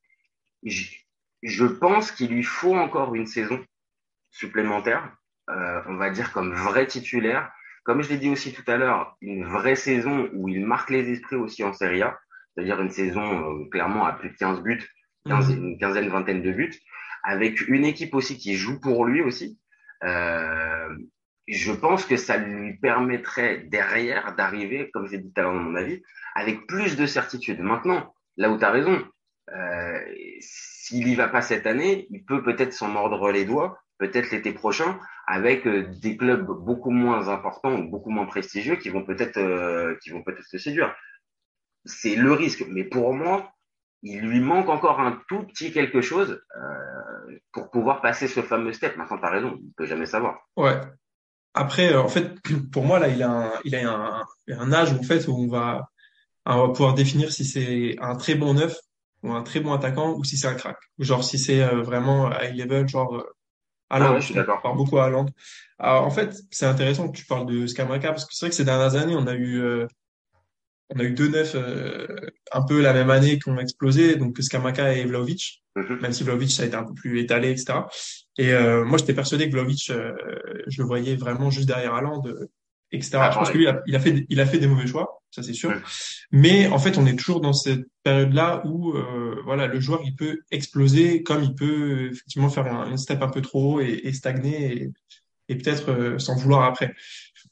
je, 0.63 1.65
pense 1.65 2.11
qu'il 2.11 2.31
lui 2.31 2.43
faut 2.43 2.75
encore 2.75 3.15
une 3.15 3.25
saison 3.25 3.63
supplémentaire, 4.31 5.15
euh, 5.49 5.81
on 5.87 5.95
va 5.95 6.09
dire 6.09 6.31
comme 6.31 6.53
vrai 6.53 6.87
titulaire, 6.87 7.51
comme 7.83 8.01
je 8.01 8.09
l'ai 8.09 8.17
dit 8.17 8.29
aussi 8.29 8.53
tout 8.53 8.63
à 8.67 8.77
l'heure, 8.77 9.17
une 9.21 9.45
vraie 9.45 9.75
saison 9.75 10.29
où 10.33 10.47
il 10.47 10.65
marque 10.65 10.89
les 10.89 11.11
esprits 11.11 11.35
aussi 11.35 11.63
en 11.63 11.73
Serie 11.73 12.01
A 12.01 12.17
c'est-à-dire 12.53 12.81
une 12.81 12.89
saison 12.89 13.61
euh, 13.61 13.69
clairement 13.69 14.05
à 14.05 14.13
plus 14.13 14.29
de 14.29 14.35
15 14.35 14.61
buts, 14.61 14.87
mhm. 15.25 15.51
une 15.51 15.77
quinzaine, 15.77 16.09
vingtaine 16.09 16.41
de 16.41 16.51
buts, 16.51 16.79
avec 17.23 17.67
une 17.67 17.85
équipe 17.85 18.13
aussi 18.15 18.37
qui 18.37 18.55
joue 18.55 18.79
pour 18.79 19.05
lui 19.05 19.21
aussi. 19.21 19.59
Euh, 20.03 20.89
je 21.47 21.71
pense 21.71 22.05
que 22.05 22.17
ça 22.17 22.37
lui 22.37 22.77
permettrait 22.77 23.59
derrière 23.67 24.35
d'arriver, 24.35 24.89
comme 24.91 25.07
j'ai 25.07 25.17
dit 25.17 25.31
tout 25.31 25.39
à 25.39 25.43
l'heure 25.43 25.53
dans 25.53 25.59
mon 25.59 25.75
avis, 25.75 26.01
avec 26.35 26.67
plus 26.67 26.95
de 26.95 27.05
certitude. 27.05 27.59
Maintenant, 27.59 28.13
là 28.37 28.49
où 28.49 28.57
tu 28.57 28.65
as 28.65 28.71
raison, 28.71 29.05
euh, 29.53 29.99
s'il 30.39 31.07
y 31.07 31.15
va 31.15 31.27
pas 31.27 31.41
cette 31.41 31.67
année, 31.67 32.07
il 32.09 32.23
peut 32.23 32.43
peut-être 32.43 32.73
s'en 32.73 32.87
mordre 32.87 33.31
les 33.31 33.45
doigts, 33.45 33.77
peut-être 33.99 34.31
l'été 34.31 34.53
prochain, 34.53 34.99
avec 35.27 35.67
euh, 35.67 35.87
des 36.01 36.17
clubs 36.17 36.45
beaucoup 36.45 36.91
moins 36.91 37.27
importants, 37.27 37.77
beaucoup 37.79 38.09
moins 38.09 38.25
prestigieux, 38.25 38.77
qui 38.77 38.89
vont 38.89 39.03
peut-être, 39.03 39.37
euh, 39.37 39.95
qui 40.01 40.09
vont 40.11 40.23
peut-être 40.23 40.47
se 40.47 40.57
séduire 40.57 40.95
c'est 41.85 42.15
le 42.15 42.31
risque. 42.33 42.65
Mais 42.69 42.83
pour 42.83 43.13
moi, 43.13 43.53
il 44.03 44.21
lui 44.21 44.41
manque 44.41 44.69
encore 44.69 44.99
un 44.99 45.21
tout 45.29 45.43
petit 45.43 45.71
quelque 45.71 46.01
chose 46.01 46.41
euh, 46.57 47.39
pour 47.53 47.71
pouvoir 47.71 48.01
passer 48.01 48.27
ce 48.27 48.41
fameux 48.41 48.73
step. 48.73 48.97
Maintenant, 48.97 49.17
tu 49.17 49.25
as 49.25 49.29
raison, 49.29 49.57
il 49.61 49.71
peut 49.77 49.85
jamais 49.85 50.05
savoir. 50.05 50.41
Ouais. 50.57 50.79
Après, 51.53 51.93
euh, 51.93 52.01
en 52.01 52.09
fait, 52.09 52.33
pour 52.71 52.83
moi, 52.83 52.99
là, 52.99 53.07
il 53.07 53.23
a 53.23 53.31
un, 53.31 53.51
il 53.63 53.75
a 53.75 53.89
un, 53.89 54.25
un 54.49 54.73
âge 54.73 54.91
en 54.93 55.03
fait, 55.03 55.27
où 55.27 55.35
on 55.35 55.47
va, 55.47 55.89
on 56.45 56.67
va 56.67 56.73
pouvoir 56.73 56.93
définir 56.95 57.31
si 57.31 57.45
c'est 57.45 57.95
un 58.01 58.15
très 58.15 58.35
bon 58.35 58.53
neuf 58.53 58.75
ou 59.23 59.31
un 59.31 59.41
très 59.41 59.61
bon 59.61 59.71
attaquant 59.71 60.13
ou 60.13 60.25
si 60.25 60.35
c'est 60.35 60.47
un 60.47 60.55
crack. 60.55 60.77
Genre 60.99 61.23
si 61.23 61.39
c'est 61.39 61.63
euh, 61.63 61.81
vraiment 61.81 62.29
high 62.29 62.55
level, 62.55 62.89
genre 62.89 63.15
euh, 63.15 63.23
Haaland, 63.89 64.07
ah 64.07 64.13
ouais, 64.15 64.21
je 64.21 64.25
suis 64.25 64.35
d'accord. 64.35 64.61
parle 64.61 64.75
beaucoup 64.75 64.97
à. 64.97 65.05
Alors, 65.79 66.05
en 66.05 66.09
fait, 66.09 66.35
c'est 66.51 66.65
intéressant 66.65 67.09
que 67.09 67.15
tu 67.15 67.25
parles 67.25 67.45
de 67.45 67.67
Scamacca 67.67 68.09
parce 68.09 68.25
que 68.25 68.33
c'est 68.33 68.45
vrai 68.45 68.49
que 68.49 68.55
ces 68.55 68.65
dernières 68.65 68.95
années, 68.95 69.15
on 69.15 69.27
a 69.27 69.35
eu 69.35 69.85
on 70.89 70.99
a 70.99 71.03
eu 71.03 71.11
deux 71.11 71.29
neufs 71.29 71.55
euh, 71.55 72.07
un 72.51 72.61
peu 72.63 72.81
la 72.81 72.93
même 72.93 73.09
année 73.09 73.39
qui 73.39 73.49
ont 73.49 73.59
explosé, 73.59 74.15
donc 74.15 74.37
Skamaka 74.39 74.93
et 74.93 75.05
Vlaovic, 75.05 75.63
mhm. 75.75 75.99
même 76.01 76.13
si 76.13 76.23
Vlaovic 76.23 76.51
ça 76.51 76.63
a 76.63 76.65
été 76.65 76.75
un 76.75 76.83
peu 76.83 76.93
plus 76.93 77.19
étalé, 77.19 77.51
etc. 77.51 77.79
Et 78.37 78.51
euh, 78.51 78.83
moi, 78.83 78.97
j'étais 78.97 79.13
persuadé 79.13 79.47
que 79.47 79.53
Vlaovic, 79.53 79.89
euh, 79.89 80.13
je 80.67 80.81
le 80.81 80.87
voyais 80.87 81.15
vraiment 81.15 81.49
juste 81.49 81.67
derrière 81.67 81.93
Haaland, 81.93 82.23
etc. 82.91 83.11
Ah, 83.15 83.31
je 83.31 83.37
pense 83.37 83.49
que 83.49 83.57
lui, 83.57 83.67
il 83.87 83.95
a, 83.95 83.99
fait, 83.99 84.25
il 84.29 84.39
a 84.39 84.45
fait 84.45 84.59
des 84.59 84.67
mauvais 84.67 84.87
choix, 84.87 85.21
ça 85.31 85.41
c'est 85.41 85.53
sûr. 85.53 85.73
Mais 86.31 86.67
en 86.67 86.79
fait, 86.79 86.97
on 86.97 87.05
est 87.05 87.15
toujours 87.15 87.41
dans 87.41 87.53
cette 87.53 87.85
période-là 88.03 88.63
où, 88.65 88.93
voilà, 89.45 89.67
le 89.67 89.79
joueur 89.79 90.01
il 90.03 90.15
peut 90.15 90.41
exploser, 90.51 91.23
comme 91.23 91.43
il 91.43 91.55
peut 91.55 92.09
effectivement 92.11 92.49
faire 92.49 92.67
un, 92.67 92.97
step 92.97 93.21
un 93.21 93.29
peu 93.29 93.41
trop 93.41 93.75
haut 93.75 93.81
et, 93.81 94.01
et 94.03 94.13
stagner 94.13 94.83
et, 94.83 94.91
et 95.53 95.57
peut-être 95.57 96.17
s'en 96.19 96.35
vouloir 96.35 96.63
après. 96.63 96.93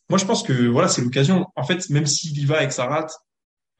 Moi, 0.10 0.17
je 0.17 0.25
pense 0.25 0.43
que 0.43 0.67
voilà, 0.67 0.88
c'est 0.88 1.01
l'occasion. 1.01 1.48
En 1.55 1.63
fait, 1.63 1.89
même 1.89 2.05
s'il 2.05 2.38
y 2.38 2.46
va 2.46 2.58
avec 2.58 2.74
sa 2.74 2.86
rate, 2.86 3.13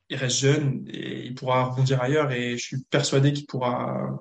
il 0.10 0.18
reste 0.18 0.40
jeune 0.40 0.86
et 0.88 1.26
il 1.26 1.36
pourra 1.36 1.64
rebondir 1.64 2.02
ailleurs 2.02 2.32
et 2.32 2.58
je 2.58 2.64
suis 2.64 2.78
persuadé 2.90 3.34
qu'il 3.34 3.48
pourra 3.48 4.20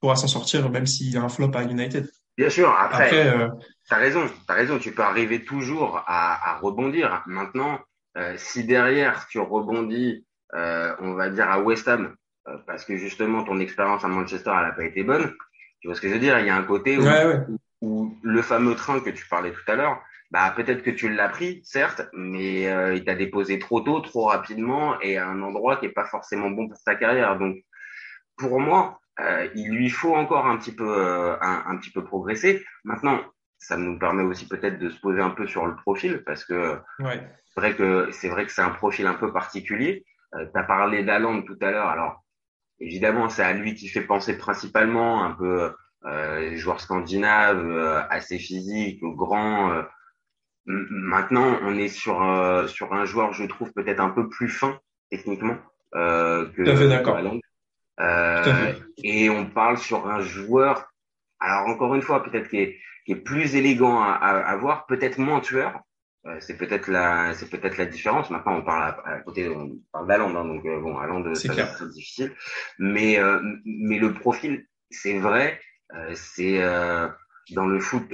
pourra 0.00 0.16
s'en 0.16 0.28
sortir 0.28 0.68
même 0.70 0.86
s'il 0.86 1.10
y 1.10 1.16
a 1.16 1.22
un 1.22 1.28
flop 1.28 1.50
à 1.54 1.62
United. 1.62 2.10
Bien 2.36 2.50
sûr, 2.50 2.68
après, 2.68 3.06
après 3.06 3.28
euh... 3.28 3.48
t'as 3.88 3.96
raison, 3.96 4.28
t'as 4.46 4.54
raison, 4.54 4.78
tu 4.78 4.92
peux 4.92 5.02
arriver 5.02 5.44
toujours 5.44 6.02
à, 6.06 6.50
à 6.50 6.58
rebondir. 6.58 7.22
Maintenant, 7.26 7.78
euh, 8.16 8.34
si 8.36 8.64
derrière 8.64 9.26
tu 9.28 9.38
rebondis, 9.38 10.26
euh, 10.54 10.94
on 11.00 11.14
va 11.14 11.30
dire 11.30 11.48
à 11.50 11.60
West 11.60 11.86
Ham, 11.86 12.14
euh, 12.48 12.56
parce 12.66 12.84
que 12.84 12.96
justement 12.96 13.44
ton 13.44 13.60
expérience 13.60 14.04
à 14.04 14.08
Manchester 14.08 14.52
elle 14.54 14.68
n'a 14.68 14.72
pas 14.72 14.84
été 14.84 15.04
bonne, 15.04 15.32
tu 15.80 15.88
vois 15.88 15.94
ce 15.94 16.00
que 16.00 16.08
je 16.08 16.14
veux 16.14 16.20
dire? 16.20 16.38
Il 16.38 16.46
y 16.46 16.50
a 16.50 16.56
un 16.56 16.64
côté 16.64 16.96
où, 16.98 17.02
où 17.02 17.58
le 18.22 18.42
fameux 18.42 18.74
train 18.74 19.00
que 19.00 19.10
tu 19.10 19.26
parlais 19.28 19.52
tout 19.52 19.70
à 19.70 19.74
l'heure, 19.76 20.02
bah 20.30 20.52
peut-être 20.56 20.82
que 20.82 20.90
tu 20.90 21.08
l'as 21.08 21.28
pris, 21.28 21.60
certes, 21.64 22.08
mais 22.12 22.66
euh, 22.68 22.94
il 22.94 23.04
t'a 23.04 23.14
déposé 23.14 23.58
trop 23.58 23.80
tôt, 23.80 24.00
trop 24.00 24.24
rapidement 24.26 25.00
et 25.00 25.16
à 25.16 25.28
un 25.28 25.40
endroit 25.42 25.76
qui 25.76 25.86
est 25.86 25.90
pas 25.90 26.06
forcément 26.06 26.50
bon 26.50 26.68
pour 26.68 26.78
sa 26.78 26.96
carrière. 26.96 27.38
Donc 27.38 27.56
pour 28.36 28.58
moi, 28.58 28.98
euh, 29.20 29.48
il 29.54 29.70
lui 29.70 29.90
faut 29.90 30.14
encore 30.14 30.46
un 30.46 30.56
petit 30.56 30.74
peu 30.74 30.88
euh, 30.88 31.36
un, 31.40 31.64
un, 31.68 31.76
petit 31.76 31.90
peu 31.90 32.02
progresser. 32.02 32.64
Maintenant, 32.82 33.20
ça 33.58 33.76
nous 33.76 33.96
permet 33.98 34.24
aussi 34.24 34.48
peut-être 34.48 34.78
de 34.78 34.90
se 34.90 34.98
poser 35.00 35.20
un 35.20 35.30
peu 35.30 35.46
sur 35.46 35.66
le 35.66 35.76
profil 35.76 36.24
parce 36.26 36.44
que 36.44 36.78
c'est 36.98 37.60
vrai 37.60 37.76
que 37.76 38.10
c'est 38.10 38.28
vrai 38.28 38.44
que 38.44 38.52
c'est 38.52 38.62
un 38.62 38.70
profil 38.70 39.06
un 39.06 39.14
peu 39.14 39.32
particulier. 39.32 40.04
Tu 40.32 40.58
as 40.58 40.64
parlé 40.64 41.04
d'Aland 41.04 41.42
tout 41.42 41.58
à 41.60 41.70
l'heure. 41.70 41.86
Alors 41.86 42.24
évidemment, 42.80 43.28
c'est 43.28 43.44
à 43.44 43.52
lui 43.52 43.74
qui 43.74 43.86
fait 43.86 44.02
penser 44.02 44.36
principalement 44.36 45.24
un 45.24 45.30
peu 45.30 45.72
euh, 46.06 46.56
joueur 46.56 46.80
scandinave, 46.80 47.66
euh, 47.66 48.00
assez 48.10 48.38
physique, 48.38 49.00
grand. 49.02 49.72
Euh. 49.72 49.82
Maintenant, 50.66 51.58
on 51.62 51.76
est 51.76 51.88
sur 51.88 52.16
sur 52.68 52.94
un 52.94 53.04
joueur, 53.04 53.34
je 53.34 53.44
trouve 53.44 53.70
peut-être 53.74 54.00
un 54.00 54.08
peu 54.08 54.30
plus 54.30 54.48
fin 54.48 54.80
techniquement 55.10 55.56
euh, 55.94 56.46
que, 56.46 56.62
que 56.62 56.70
euh, 58.00 58.72
et 59.02 59.30
on 59.30 59.46
parle 59.46 59.78
sur 59.78 60.08
un 60.08 60.20
joueur, 60.20 60.90
alors 61.38 61.68
encore 61.68 61.94
une 61.94 62.02
fois, 62.02 62.22
peut-être 62.24 62.48
qui 62.48 62.58
est, 62.58 62.78
qui 63.06 63.12
est 63.12 63.16
plus 63.16 63.54
élégant 63.54 64.00
à, 64.00 64.14
à, 64.14 64.56
voir, 64.56 64.86
peut-être 64.86 65.18
moins 65.18 65.40
tueur. 65.40 65.80
Euh, 66.26 66.38
c'est 66.40 66.56
peut-être 66.56 66.88
la, 66.88 67.34
c'est 67.34 67.50
peut-être 67.50 67.76
la 67.76 67.84
différence. 67.84 68.30
Maintenant, 68.30 68.56
on 68.56 68.62
parle 68.62 68.96
à, 69.04 69.20
côté, 69.20 69.48
on 69.48 69.76
parle 69.92 70.08
d'Aland, 70.08 70.34
hein, 70.34 70.44
donc 70.44 70.64
euh, 70.64 70.80
bon, 70.80 70.96
Aland, 70.96 71.34
c'est 71.34 71.50
difficile. 71.90 72.32
Mais, 72.78 73.18
euh, 73.18 73.40
mais 73.66 73.98
le 73.98 74.14
profil, 74.14 74.66
c'est 74.90 75.18
vrai, 75.18 75.60
c'est 76.14 76.60
dans 77.50 77.66
le 77.66 77.80
foot, 77.80 78.04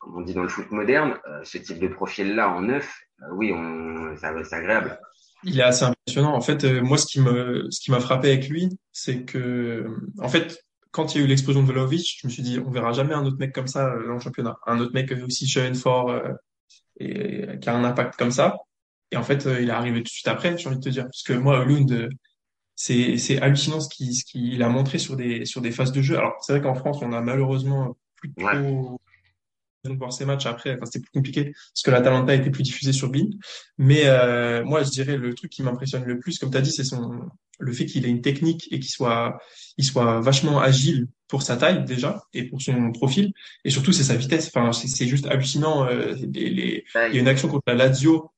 comme 0.00 0.16
on 0.16 0.20
dit 0.22 0.34
dans 0.34 0.42
le 0.42 0.48
foot 0.48 0.70
moderne, 0.70 1.18
ce 1.44 1.58
type 1.58 1.78
de 1.78 1.88
profil-là 1.88 2.48
en 2.50 2.62
neuf, 2.62 2.98
oui, 3.32 3.52
on, 3.52 4.16
ça, 4.16 4.32
c'est 4.44 4.56
agréable 4.56 4.98
il 5.44 5.58
est 5.58 5.62
assez 5.62 5.84
impressionnant. 5.84 6.34
En 6.34 6.40
fait, 6.40 6.64
euh, 6.64 6.82
moi, 6.82 6.98
ce 6.98 7.06
qui 7.06 7.20
me, 7.20 7.66
ce 7.70 7.80
qui 7.80 7.90
m'a 7.90 8.00
frappé 8.00 8.28
avec 8.28 8.48
lui, 8.48 8.68
c'est 8.92 9.24
que, 9.24 9.86
en 10.20 10.28
fait, 10.28 10.64
quand 10.90 11.14
il 11.14 11.18
y 11.18 11.20
a 11.20 11.24
eu 11.24 11.28
l'explosion 11.28 11.62
de 11.62 11.68
Vlahovic, 11.68 12.18
je 12.20 12.26
me 12.26 12.32
suis 12.32 12.42
dit, 12.42 12.58
on 12.58 12.70
verra 12.70 12.92
jamais 12.92 13.14
un 13.14 13.24
autre 13.24 13.38
mec 13.38 13.54
comme 13.54 13.68
ça 13.68 13.86
euh, 13.86 14.06
dans 14.06 14.14
le 14.14 14.20
championnat. 14.20 14.56
Un 14.66 14.80
autre 14.80 14.92
mec 14.94 15.12
aussi 15.26 15.46
jeune, 15.46 15.74
fort, 15.74 16.10
euh, 16.10 16.32
et 16.98 17.58
qui 17.60 17.68
a 17.68 17.74
un 17.74 17.84
impact 17.84 18.16
comme 18.16 18.32
ça. 18.32 18.56
Et 19.10 19.16
en 19.16 19.22
fait, 19.22 19.48
il 19.60 19.68
est 19.68 19.72
arrivé 19.72 19.98
tout 19.98 20.04
de 20.04 20.08
suite 20.08 20.28
après, 20.28 20.58
j'ai 20.58 20.68
envie 20.68 20.78
de 20.78 20.82
te 20.82 20.88
dire. 20.88 21.04
Parce 21.04 21.22
que 21.22 21.32
moi, 21.32 21.64
Lund, 21.64 22.10
c'est, 22.80 23.18
c'est 23.18 23.40
hallucinant 23.40 23.80
ce 23.80 23.88
qu'il, 23.88 24.14
ce 24.14 24.24
qu'il 24.24 24.62
a 24.62 24.68
montré 24.68 24.98
sur 24.98 25.16
des, 25.16 25.44
sur 25.46 25.60
des 25.60 25.72
phases 25.72 25.90
de 25.90 26.00
jeu. 26.00 26.16
Alors, 26.16 26.36
c'est 26.42 26.52
vrai 26.52 26.62
qu'en 26.62 26.76
France, 26.76 26.98
on 27.02 27.12
a 27.12 27.20
malheureusement 27.20 27.96
plus 28.14 28.32
trop 28.34 29.00
de 29.84 29.94
voir 29.94 30.12
ces 30.12 30.24
matchs 30.24 30.46
après. 30.46 30.74
Enfin, 30.74 30.86
c'était 30.86 31.00
plus 31.00 31.10
compliqué 31.10 31.44
parce 31.46 31.82
que 31.84 31.90
la 31.90 32.00
Talenta 32.02 32.36
était 32.36 32.50
plus 32.50 32.62
diffusée 32.62 32.92
sur 32.92 33.10
Bean. 33.10 33.30
Mais 33.78 34.02
euh, 34.04 34.64
moi, 34.64 34.84
je 34.84 34.90
dirais 34.90 35.16
le 35.16 35.34
truc 35.34 35.50
qui 35.50 35.64
m'impressionne 35.64 36.04
le 36.04 36.20
plus, 36.20 36.38
comme 36.38 36.52
tu 36.52 36.56
as 36.56 36.60
dit, 36.60 36.70
c'est 36.70 36.84
son 36.84 37.28
le 37.58 37.72
fait 37.72 37.86
qu'il 37.86 38.06
ait 38.06 38.10
une 38.10 38.22
technique 38.22 38.68
et 38.70 38.78
qu'il 38.78 38.90
soit 38.90 39.40
il 39.76 39.84
soit 39.84 40.20
vachement 40.20 40.60
agile 40.60 41.08
pour 41.26 41.42
sa 41.42 41.56
taille 41.56 41.84
déjà 41.84 42.22
et 42.32 42.44
pour 42.44 42.62
son 42.62 42.92
profil 42.92 43.32
et 43.64 43.70
surtout 43.70 43.90
c'est 43.90 44.04
sa 44.04 44.14
vitesse. 44.14 44.52
Enfin, 44.54 44.70
c'est 44.72 45.08
juste 45.08 45.26
hallucinant. 45.26 45.84
Euh, 45.88 46.14
les, 46.32 46.84
Il 46.94 47.14
y 47.14 47.18
a 47.18 47.20
une 47.20 47.26
action 47.26 47.48
contre 47.48 47.64
la 47.66 47.74
Lazio 47.74 48.30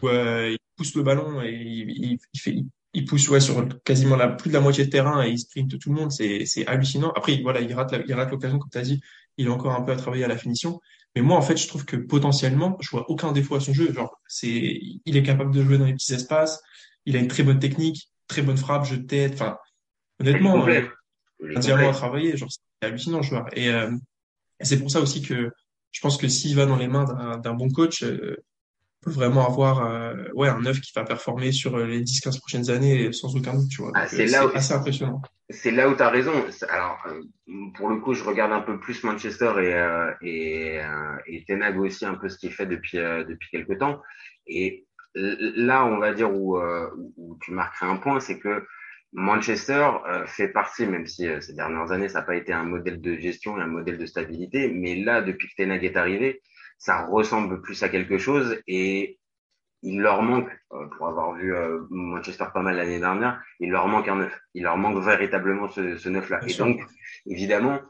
où 0.00 0.08
euh, 0.08 0.52
il 0.52 0.58
pousse 0.76 0.94
le 0.94 1.02
ballon 1.02 1.42
et 1.42 1.52
il, 1.52 2.18
il, 2.32 2.40
fait 2.40 2.52
il 2.52 2.70
pousse 3.04 3.28
ouais 3.28 3.40
sur 3.40 3.66
quasiment 3.84 4.16
la 4.16 4.28
plus 4.28 4.48
de 4.48 4.54
la 4.54 4.60
moitié 4.60 4.84
de 4.84 4.90
terrain 4.90 5.24
et 5.24 5.30
il 5.30 5.38
sprint 5.38 5.78
tout 5.78 5.90
le 5.90 5.96
monde 5.96 6.10
c'est 6.10 6.66
hallucinant 6.66 7.12
après 7.14 7.40
voilà 7.42 7.60
il 7.60 7.72
rate 7.74 7.94
il 8.06 8.14
rate 8.14 8.30
l'occasion 8.30 8.58
comme 8.58 8.70
tu 8.70 8.78
as 8.78 8.82
dit 8.82 9.00
il 9.38 9.48
a 9.48 9.52
encore 9.52 9.72
un 9.72 9.82
peu 9.82 9.92
à 9.92 9.96
travailler 9.96 10.24
à 10.24 10.28
la 10.28 10.36
finition. 10.36 10.80
Mais 11.14 11.22
moi, 11.22 11.36
en 11.36 11.42
fait, 11.42 11.56
je 11.56 11.66
trouve 11.66 11.84
que 11.84 11.96
potentiellement, 11.96 12.76
je 12.80 12.90
vois 12.90 13.08
aucun 13.10 13.32
défaut 13.32 13.54
à 13.54 13.60
son 13.60 13.72
jeu. 13.72 13.92
Genre, 13.92 14.20
c'est, 14.26 14.80
il 15.04 15.16
est 15.16 15.22
capable 15.22 15.52
de 15.54 15.62
jouer 15.62 15.78
dans 15.78 15.86
les 15.86 15.94
petits 15.94 16.14
espaces. 16.14 16.62
Il 17.04 17.16
a 17.16 17.18
une 17.18 17.28
très 17.28 17.42
bonne 17.42 17.58
technique, 17.58 18.10
très 18.28 18.42
bonne 18.42 18.56
frappe, 18.56 18.84
jeu 18.84 18.98
de 18.98 19.06
tête. 19.06 19.34
Enfin, 19.34 19.58
honnêtement, 20.20 20.66
euh, 20.66 20.82
un 21.54 21.60
diamant 21.60 21.90
à 21.90 21.92
travailler. 21.92 22.36
Genre, 22.36 22.50
c'est 22.50 22.86
hallucinant, 22.86 23.18
le 23.18 23.22
joueur. 23.22 23.46
Et, 23.56 23.68
euh, 23.68 23.90
c'est 24.60 24.78
pour 24.78 24.90
ça 24.90 25.00
aussi 25.00 25.22
que 25.22 25.50
je 25.92 26.00
pense 26.00 26.16
que 26.16 26.28
s'il 26.28 26.54
va 26.56 26.66
dans 26.66 26.76
les 26.76 26.88
mains 26.88 27.38
d'un 27.42 27.54
bon 27.54 27.70
coach, 27.70 28.02
euh, 28.02 28.36
vraiment 29.06 29.46
avoir 29.46 29.86
euh, 29.86 30.14
ouais 30.34 30.48
un 30.48 30.60
neuf 30.60 30.80
qui 30.80 30.92
va 30.94 31.04
performer 31.04 31.52
sur 31.52 31.78
les 31.78 32.02
10-15 32.02 32.38
prochaines 32.40 32.70
années 32.70 33.12
sans 33.12 33.34
aucun 33.36 33.54
doute, 33.54 33.68
tu 33.70 33.82
vois. 33.82 33.92
Ah, 33.94 34.06
c'est 34.06 34.26
là 34.26 34.46
assez 34.54 34.74
impressionnant 34.74 35.22
c'est 35.50 35.70
là 35.70 35.88
où 35.88 35.94
tu 35.94 36.02
as 36.02 36.10
raison. 36.10 36.32
Alors, 36.68 36.98
euh, 37.06 37.22
pour 37.74 37.88
le 37.88 37.96
coup, 37.96 38.14
je 38.14 38.24
regarde 38.24 38.52
un 38.52 38.60
peu 38.60 38.80
plus 38.80 39.04
Manchester 39.04 39.52
et, 39.58 39.74
euh, 39.74 40.12
et, 40.20 40.80
euh, 40.80 41.16
et 41.26 41.44
Tenag 41.44 41.78
aussi, 41.78 42.04
un 42.04 42.14
peu 42.14 42.28
ce 42.28 42.38
qu'il 42.38 42.52
fait 42.52 42.66
depuis, 42.66 42.98
depuis 42.98 43.50
quelques 43.50 43.78
temps. 43.78 44.02
Et 44.46 44.86
là, 45.14 45.86
on 45.86 45.98
va 45.98 46.12
dire 46.12 46.32
où, 46.32 46.58
où 47.16 47.38
tu 47.40 47.52
marquerais 47.52 47.86
un 47.86 47.96
point, 47.96 48.20
c'est 48.20 48.38
que 48.38 48.66
Manchester 49.12 49.88
fait 50.26 50.48
partie, 50.48 50.84
même 50.84 51.06
si 51.06 51.26
ces 51.40 51.54
dernières 51.54 51.90
années, 51.90 52.08
ça 52.08 52.20
n'a 52.20 52.26
pas 52.26 52.36
été 52.36 52.52
un 52.52 52.64
modèle 52.64 53.00
de 53.00 53.16
gestion 53.16 53.58
et 53.58 53.62
un 53.62 53.66
modèle 53.66 53.98
de 53.98 54.04
stabilité, 54.04 54.68
mais 54.68 54.96
là, 54.96 55.22
depuis 55.22 55.48
que 55.48 55.62
Tenag 55.62 55.84
est 55.84 55.96
arrivé, 55.96 56.42
ça 56.78 57.06
ressemble 57.06 57.62
plus 57.62 57.82
à 57.82 57.88
quelque 57.88 58.18
chose 58.18 58.60
et 58.66 59.18
il 59.82 60.00
leur 60.00 60.22
manque, 60.22 60.50
euh, 60.72 60.86
pour 60.96 61.08
avoir 61.08 61.34
vu 61.34 61.54
euh, 61.54 61.86
Manchester 61.90 62.46
pas 62.52 62.62
mal 62.62 62.76
l'année 62.76 62.98
dernière, 62.98 63.42
il 63.60 63.70
leur 63.70 63.86
manque 63.88 64.08
un 64.08 64.16
neuf. 64.16 64.40
Il 64.54 64.64
leur 64.64 64.76
manque 64.76 65.02
véritablement 65.02 65.68
ce, 65.68 65.96
ce 65.96 66.08
neuf-là. 66.08 66.40
Et 66.46 66.54
donc, 66.54 66.80
évidemment, 67.26 67.80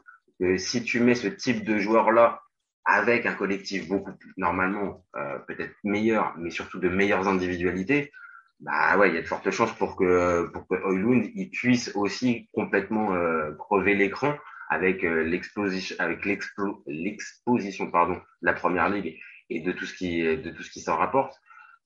si 0.57 0.83
tu 0.83 0.99
mets 0.99 1.15
ce 1.15 1.27
type 1.27 1.63
de 1.63 1.79
joueur-là 1.79 2.41
avec 2.85 3.25
un 3.25 3.33
collectif 3.33 3.87
beaucoup 3.87 4.15
plus, 4.15 4.33
normalement, 4.37 5.03
euh, 5.15 5.39
peut-être 5.39 5.73
meilleur, 5.83 6.35
mais 6.37 6.51
surtout 6.51 6.79
de 6.79 6.89
meilleures 6.89 7.27
individualités, 7.27 8.11
bah 8.59 8.97
ouais, 8.97 9.09
il 9.09 9.15
y 9.15 9.17
a 9.17 9.21
de 9.21 9.27
fortes 9.27 9.51
chances 9.51 9.73
pour 9.73 9.95
que 9.95 10.49
pour 10.51 10.67
que 10.67 10.75
Oilund 10.75 11.29
il 11.35 11.49
puisse 11.51 11.91
aussi 11.93 12.49
complètement 12.53 13.15
crever 13.59 13.93
l'écran 13.93 14.35
avec 14.69 15.01
l'exposition 15.01 15.95
avec 15.99 16.25
l'exposition 16.25 17.89
pardon 17.89 18.15
de 18.15 18.21
la 18.41 18.53
première 18.53 18.89
ligue 18.89 19.17
et 19.49 19.61
de 19.61 19.71
tout 19.71 19.85
ce 19.85 19.93
qui 19.93 20.21
de 20.21 20.49
tout 20.51 20.63
ce 20.63 20.71
qui 20.71 20.81
s'en 20.81 20.97
rapporte 20.97 21.33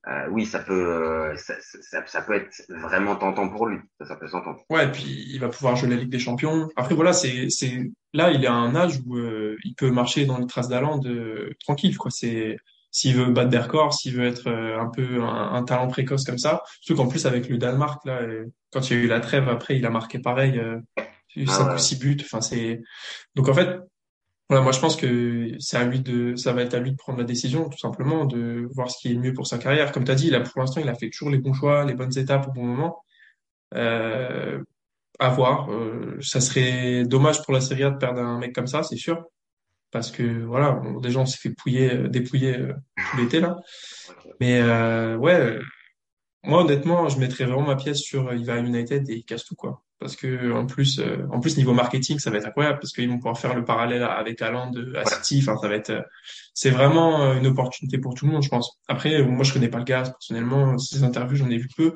euh, 0.08 0.28
oui, 0.32 0.48
ça 0.48 0.60
peut, 0.60 0.74
euh, 0.74 1.36
ça, 1.38 1.54
ça, 1.60 2.04
ça, 2.08 2.22
peut 2.24 2.34
être 2.34 2.64
vraiment 2.70 3.16
tentant 3.16 3.48
pour 3.50 3.68
lui. 3.68 3.78
Ça, 4.00 4.06
ça 4.06 4.16
peut 4.16 4.28
s'entendre. 4.28 4.60
Ouais, 4.70 4.86
et 4.86 4.92
puis 4.92 5.28
il 5.30 5.40
va 5.40 5.50
pouvoir 5.50 5.76
jouer 5.76 5.90
la 5.90 5.96
Ligue 5.96 6.10
des 6.10 6.18
Champions. 6.18 6.70
Après, 6.76 6.96
voilà, 6.96 7.14
c'est, 7.14 7.50
c'est 7.50 7.92
là, 8.14 8.32
il 8.32 8.44
est 8.44 8.48
à 8.48 8.54
un 8.54 8.76
âge 8.76 9.00
où 9.06 9.18
euh, 9.18 9.58
il 9.64 9.76
peut 9.76 9.92
marcher 9.92 10.26
dans 10.26 10.40
les 10.40 10.48
traces 10.48 10.70
d'Aland 10.70 11.02
tranquille, 11.64 11.98
quoi. 11.98 12.10
C'est 12.10 12.58
s'il 12.90 13.16
veut 13.16 13.32
battre 13.32 13.50
des 13.50 13.60
records, 13.60 13.94
s'il 13.94 14.16
veut 14.16 14.26
être 14.26 14.52
un 14.52 14.90
peu 14.90 15.24
un, 15.24 15.64
talent 15.64 15.88
précoce 15.88 16.26
comme 16.26 16.40
ça. 16.40 16.64
Surtout 16.82 17.02
qu'en 17.02 17.08
plus 17.08 17.26
avec 17.26 17.48
le 17.48 17.58
Danemark, 17.58 18.04
là, 18.06 18.22
quand 18.74 18.90
il 18.90 18.98
y 18.98 19.00
a 19.00 19.04
eu 19.04 19.08
la 19.08 19.22
trêve, 19.22 19.48
après, 19.48 19.78
il 19.78 19.86
a 19.86 19.90
marqué 19.90 20.20
pareil, 20.20 20.60
euh, 21.38 21.46
ah 21.48 21.76
ou 21.76 21.78
six 21.78 21.98
buts. 21.98 22.18
Enfin, 22.22 22.42
c'est 22.42 22.82
donc 23.36 23.50
en 23.50 23.54
fait, 23.54 23.80
moi 24.50 24.72
je 24.72 24.80
pense 24.80 24.96
que 24.96 25.56
c'est 25.60 25.78
à 25.78 25.84
lui 25.86 26.02
de, 26.02 26.36
ça 26.36 26.54
va 26.54 26.62
être 26.62 26.74
à 26.74 26.80
lui 26.80 26.92
de 26.92 26.98
prendre 26.98 27.20
la 27.20 27.26
décision, 27.26 27.70
tout 27.70 27.80
simplement, 27.80 28.26
de 28.26 28.68
voir 28.74 28.90
ce 28.90 28.98
qui 29.00 29.10
est 29.10 29.14
le 29.14 29.20
mieux 29.20 29.34
pour 29.34 29.48
sa 29.48 29.58
carrière. 29.58 29.92
Comme 29.92 30.04
tu 30.04 30.12
as 30.12 30.16
dit, 30.16 30.30
là, 30.30 30.42
pour 30.42 30.62
l'instant, 30.62 30.82
il 30.82 30.90
a 30.90 30.96
fait 30.96 31.10
toujours 31.10 31.30
les 31.30 31.40
bons 31.40 31.54
choix, 31.54 31.86
les 31.86 31.94
bonnes 31.94 32.18
étapes 32.18 32.48
au 32.48 32.52
bon 32.52 32.66
moment. 32.66 33.04
Euh, 33.76 34.62
à 35.22 35.30
voir. 35.30 35.72
Euh, 35.72 36.18
ça 36.22 36.42
serait 36.42 37.04
dommage 37.06 37.44
pour 37.44 37.54
la 37.54 37.62
Serie 37.62 37.84
A 37.84 37.92
de 37.92 37.98
perdre 37.98 38.20
un 38.22 38.40
mec 38.40 38.54
comme 38.54 38.68
ça, 38.68 38.84
c'est 38.84 38.98
sûr. 38.98 39.24
Parce 39.92 40.10
que 40.10 40.24
voilà, 40.24 40.82
déjà 41.02 41.20
on 41.20 41.26
s'est 41.26 41.38
fait 41.38 41.52
pouiller, 41.52 41.94
euh, 41.94 42.08
dépouiller 42.08 42.58
euh, 42.58 42.74
tout 43.12 43.18
l'été 43.18 43.40
là. 43.40 43.58
Mais 44.40 44.60
euh, 44.62 45.18
ouais, 45.18 45.60
moi 46.44 46.64
honnêtement, 46.64 47.08
je 47.10 47.20
mettrais 47.20 47.46
vraiment 47.46 47.68
ma 47.68 47.76
pièce 47.76 48.00
sur 48.00 48.34
il 48.34 48.46
va 48.46 48.56
à 48.56 48.60
United 48.60 49.10
et 49.10 49.16
il 49.16 49.24
casse 49.26 49.46
tout 49.46 49.56
quoi 49.56 49.84
parce 50.02 50.16
que 50.16 50.52
en 50.52 50.66
plus 50.66 51.00
euh, 51.00 51.28
en 51.32 51.40
plus 51.40 51.58
niveau 51.58 51.74
marketing 51.74 52.18
ça 52.18 52.32
va 52.32 52.38
être 52.38 52.48
incroyable 52.48 52.80
parce 52.80 52.92
qu'ils 52.92 53.08
vont 53.08 53.18
pouvoir 53.18 53.38
faire 53.38 53.54
le 53.54 53.64
parallèle 53.64 54.02
avec 54.02 54.42
Haaland 54.42 54.72
à 54.96 55.06
City 55.06 55.40
enfin 55.42 55.58
ça 55.62 55.68
va 55.68 55.76
être 55.76 56.04
c'est 56.56 56.72
vraiment 56.72 57.22
euh, 57.22 57.36
une 57.36 57.46
opportunité 57.46 58.00
pour 58.00 58.16
tout 58.16 58.26
le 58.26 58.32
monde 58.32 58.44
je 58.44 58.50
pense. 58.50 58.82
Après 58.88 59.24
moi 59.24 59.44
je 59.44 59.54
connais 59.54 59.70
pas 59.70 59.78
le 59.78 59.84
gars 59.84 60.02
personnellement. 60.02 60.78
Ses 60.80 61.04
interviews 61.04 61.38
j'en 61.38 61.50
ai 61.52 61.58
vu 61.58 61.70
peu. 61.78 61.94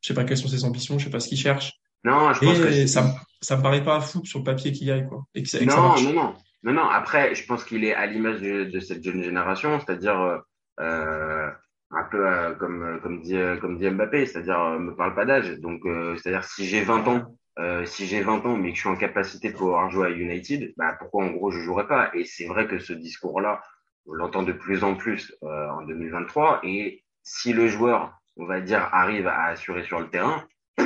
Je 0.00 0.06
sais 0.06 0.14
pas 0.14 0.22
quelles 0.22 0.38
sont 0.38 0.46
ses 0.46 0.64
ambitions 0.64 0.98
je 1.00 1.06
sais 1.06 1.10
pas 1.10 1.18
ce 1.18 1.28
qu'il 1.28 1.36
cherche. 1.38 1.72
Non 2.04 2.32
je 2.32 2.38
pense 2.38 2.60
que 2.60 2.86
ça 2.86 3.16
ça 3.40 3.56
me 3.56 3.62
paraît 3.62 3.82
pas 3.82 4.00
fou 4.00 4.24
sur 4.24 4.38
le 4.38 4.44
papier 4.44 4.70
qu'il 4.70 4.86
y 4.86 4.92
aille 4.92 5.08
quoi 5.08 5.24
et 5.34 5.42
que, 5.42 5.64
non, 5.64 6.00
non 6.00 6.12
non. 6.12 6.34
Non 6.62 6.72
non 6.72 6.88
après 6.88 7.34
je 7.34 7.44
pense 7.44 7.64
qu'il 7.64 7.84
est 7.84 7.94
à 7.94 8.06
l'image 8.06 8.40
de, 8.40 8.70
de, 8.70 8.78
cette 8.78 9.02
jeune 9.02 9.22
génération 9.22 9.80
c'est-à-dire 9.80 10.42
euh, 10.78 11.50
un 11.90 12.04
peu 12.04 12.54
comme 12.60 13.00
comme 13.02 13.20
dit 13.20 13.36
comme 13.60 13.78
dit 13.78 13.90
Mbappé 13.90 14.26
c'est-à-dire 14.26 14.78
me 14.78 14.94
parle 14.94 15.16
pas 15.16 15.24
d'âge. 15.24 15.58
Donc 15.58 15.80
c'est-à-dire 16.16 16.44
si 16.44 16.66
j'ai 16.66 16.82
20 16.82 17.08
ans 17.08 17.34
euh, 17.58 17.84
si 17.84 18.06
j'ai 18.06 18.22
20 18.22 18.46
ans 18.46 18.56
mais 18.56 18.70
que 18.70 18.76
je 18.76 18.80
suis 18.80 18.88
en 18.88 18.96
capacité 18.96 19.50
de 19.50 19.56
pouvoir 19.56 19.90
jouer 19.90 20.08
à 20.08 20.10
United, 20.10 20.74
bah 20.76 20.94
pourquoi 20.98 21.24
en 21.24 21.30
gros 21.30 21.50
je 21.50 21.60
jouerais 21.60 21.86
pas? 21.86 22.10
Et 22.14 22.24
c'est 22.24 22.46
vrai 22.46 22.68
que 22.68 22.78
ce 22.78 22.92
discours-là, 22.92 23.62
on 24.06 24.12
l'entend 24.12 24.42
de 24.42 24.52
plus 24.52 24.84
en 24.84 24.94
plus 24.94 25.34
euh, 25.42 25.68
en 25.70 25.82
2023. 25.82 26.60
Et 26.62 27.04
si 27.22 27.52
le 27.52 27.66
joueur, 27.68 28.12
on 28.36 28.46
va 28.46 28.60
dire, 28.60 28.88
arrive 28.92 29.26
à 29.26 29.46
assurer 29.46 29.82
sur 29.82 30.00
le 30.00 30.08
terrain, 30.08 30.46
euh, 30.78 30.84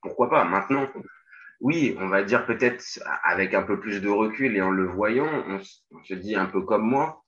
pourquoi 0.00 0.30
pas 0.30 0.44
Maintenant, 0.44 0.88
oui, 1.60 1.96
on 1.98 2.06
va 2.08 2.22
dire 2.22 2.46
peut-être 2.46 2.84
avec 3.24 3.54
un 3.54 3.62
peu 3.62 3.80
plus 3.80 4.00
de 4.00 4.08
recul 4.08 4.56
et 4.56 4.62
en 4.62 4.70
le 4.70 4.86
voyant, 4.86 5.28
on, 5.48 5.60
on 5.90 6.04
se 6.04 6.14
dit 6.14 6.36
un 6.36 6.46
peu 6.46 6.62
comme 6.62 6.88
moi, 6.88 7.24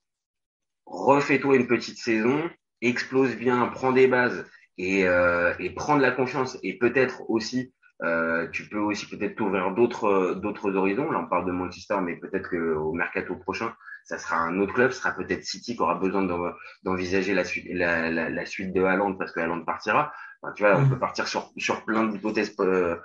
refais-toi 0.86 1.56
une 1.56 1.66
petite 1.66 1.98
saison, 1.98 2.48
explose 2.80 3.34
bien, 3.36 3.66
prends 3.66 3.92
des 3.92 4.06
bases 4.06 4.48
et, 4.78 5.08
euh, 5.08 5.54
et 5.58 5.70
prends 5.70 5.96
de 5.96 6.02
la 6.02 6.12
confiance. 6.12 6.58
Et 6.62 6.78
peut-être 6.78 7.28
aussi 7.28 7.72
Euh, 8.02 8.46
tu 8.52 8.68
peux 8.68 8.78
aussi 8.78 9.08
peut-être 9.08 9.36
t'ouvrir 9.36 9.70
d'autres 9.72 10.34
d'autres 10.34 10.74
horizons. 10.76 11.10
Là, 11.10 11.20
on 11.20 11.26
parle 11.26 11.46
de 11.46 11.52
Manchester, 11.52 11.98
mais 12.02 12.16
peut-être 12.16 12.50
qu'au 12.50 12.92
mercato 12.92 13.34
prochain, 13.36 13.74
ça 14.04 14.18
sera 14.18 14.36
un 14.36 14.58
autre 14.60 14.74
club. 14.74 14.90
Ce 14.90 15.00
sera 15.00 15.12
peut-être 15.12 15.44
City 15.44 15.76
qui 15.76 15.82
aura 15.82 15.94
besoin 15.94 16.22
d'envisager 16.82 17.32
la 17.32 17.44
suite 17.44 17.66
la, 17.70 18.10
la, 18.10 18.28
la, 18.28 18.46
suite 18.46 18.74
de 18.74 18.82
Haaland 18.82 19.14
parce 19.14 19.32
que 19.32 19.40
Haaland 19.40 19.64
partira. 19.64 20.12
Enfin, 20.42 20.52
tu 20.52 20.62
vois, 20.62 20.76
on 20.76 20.82
mm. 20.82 20.90
peut 20.90 20.98
partir 20.98 21.26
sur 21.26 21.50
sur 21.56 21.84
plein 21.84 22.04
d'hypothèses 22.04 22.54
euh, 22.60 22.96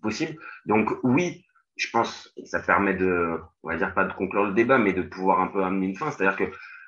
possibles. 0.00 0.38
Donc 0.66 0.90
oui, 1.02 1.44
je 1.76 1.88
pense 1.90 2.32
que 2.36 2.44
ça 2.44 2.60
permet 2.60 2.94
de, 2.94 3.38
on 3.64 3.68
va 3.68 3.76
dire 3.76 3.92
pas 3.94 4.04
de 4.04 4.12
conclure 4.12 4.44
le 4.44 4.52
débat, 4.52 4.78
mais 4.78 4.92
de 4.92 5.02
pouvoir 5.02 5.40
un 5.40 5.48
peu 5.48 5.64
amener 5.64 5.86
une 5.86 5.96
fin. 5.96 6.12
C'est-à-dire 6.12 6.36
que 6.36 6.44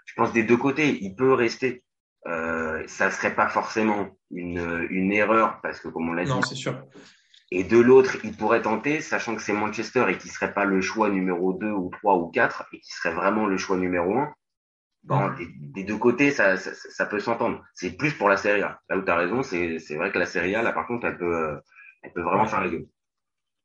je 0.07 0.15
pense 0.15 0.33
des 0.33 0.45
deux 0.45 0.57
côtés, 0.57 0.99
il 1.03 1.17
peut 1.17 1.35
rester 1.35 1.83
euh, 2.29 2.83
ça 2.87 3.11
serait 3.11 3.35
pas 3.35 3.49
forcément 3.49 4.09
une, 4.31 4.87
une 4.91 5.13
erreur 5.13 5.61
parce 5.63 5.81
que 5.81 5.89
comme 5.89 6.09
on 6.09 6.13
l'a 6.13 6.25
dit. 6.25 6.31
Non, 6.31 6.43
c'est 6.43 6.55
sûr. 6.55 6.83
Et 7.51 7.65
de 7.65 7.79
l'autre, 7.79 8.19
il 8.25 8.37
pourrait 8.37 8.61
tenter, 8.61 9.01
sachant 9.01 9.35
que 9.35 9.41
c'est 9.41 9.55
Manchester 9.55 10.05
et 10.09 10.19
qui 10.19 10.29
serait 10.29 10.53
pas 10.53 10.67
le 10.67 10.83
choix 10.83 11.09
numéro 11.09 11.55
2 11.55 11.71
ou 11.71 11.91
3 11.91 12.17
ou 12.17 12.29
4 12.29 12.67
et 12.73 12.81
qui 12.81 12.93
serait 12.93 13.15
vraiment 13.15 13.47
le 13.47 13.57
choix 13.57 13.79
numéro 13.79 14.19
1. 14.19 14.35
Bon, 15.05 15.31
des, 15.59 15.85
deux 15.85 15.97
côtés, 15.97 16.31
ça, 16.33 16.59
ça, 16.59 16.73
ça 16.75 17.07
peut 17.07 17.21
s'entendre. 17.21 17.63
C'est 17.73 17.97
plus 17.97 18.13
pour 18.13 18.29
la 18.29 18.37
Serie 18.37 18.61
A. 18.61 18.81
Là 18.91 18.99
où 18.99 19.03
tu 19.03 19.11
as 19.11 19.17
raison, 19.17 19.43
c'est, 19.43 19.79
vrai 19.97 20.13
que 20.13 20.19
la 20.19 20.27
Serie 20.27 20.55
A, 20.55 20.63
là, 20.63 20.73
par 20.73 20.87
contre, 20.87 21.07
elle 21.07 21.17
peut, 21.17 21.59
elle 22.03 22.13
peut 22.13 22.21
vraiment 22.21 22.45
faire 22.45 22.63
les 22.63 22.71
deux. 22.71 22.89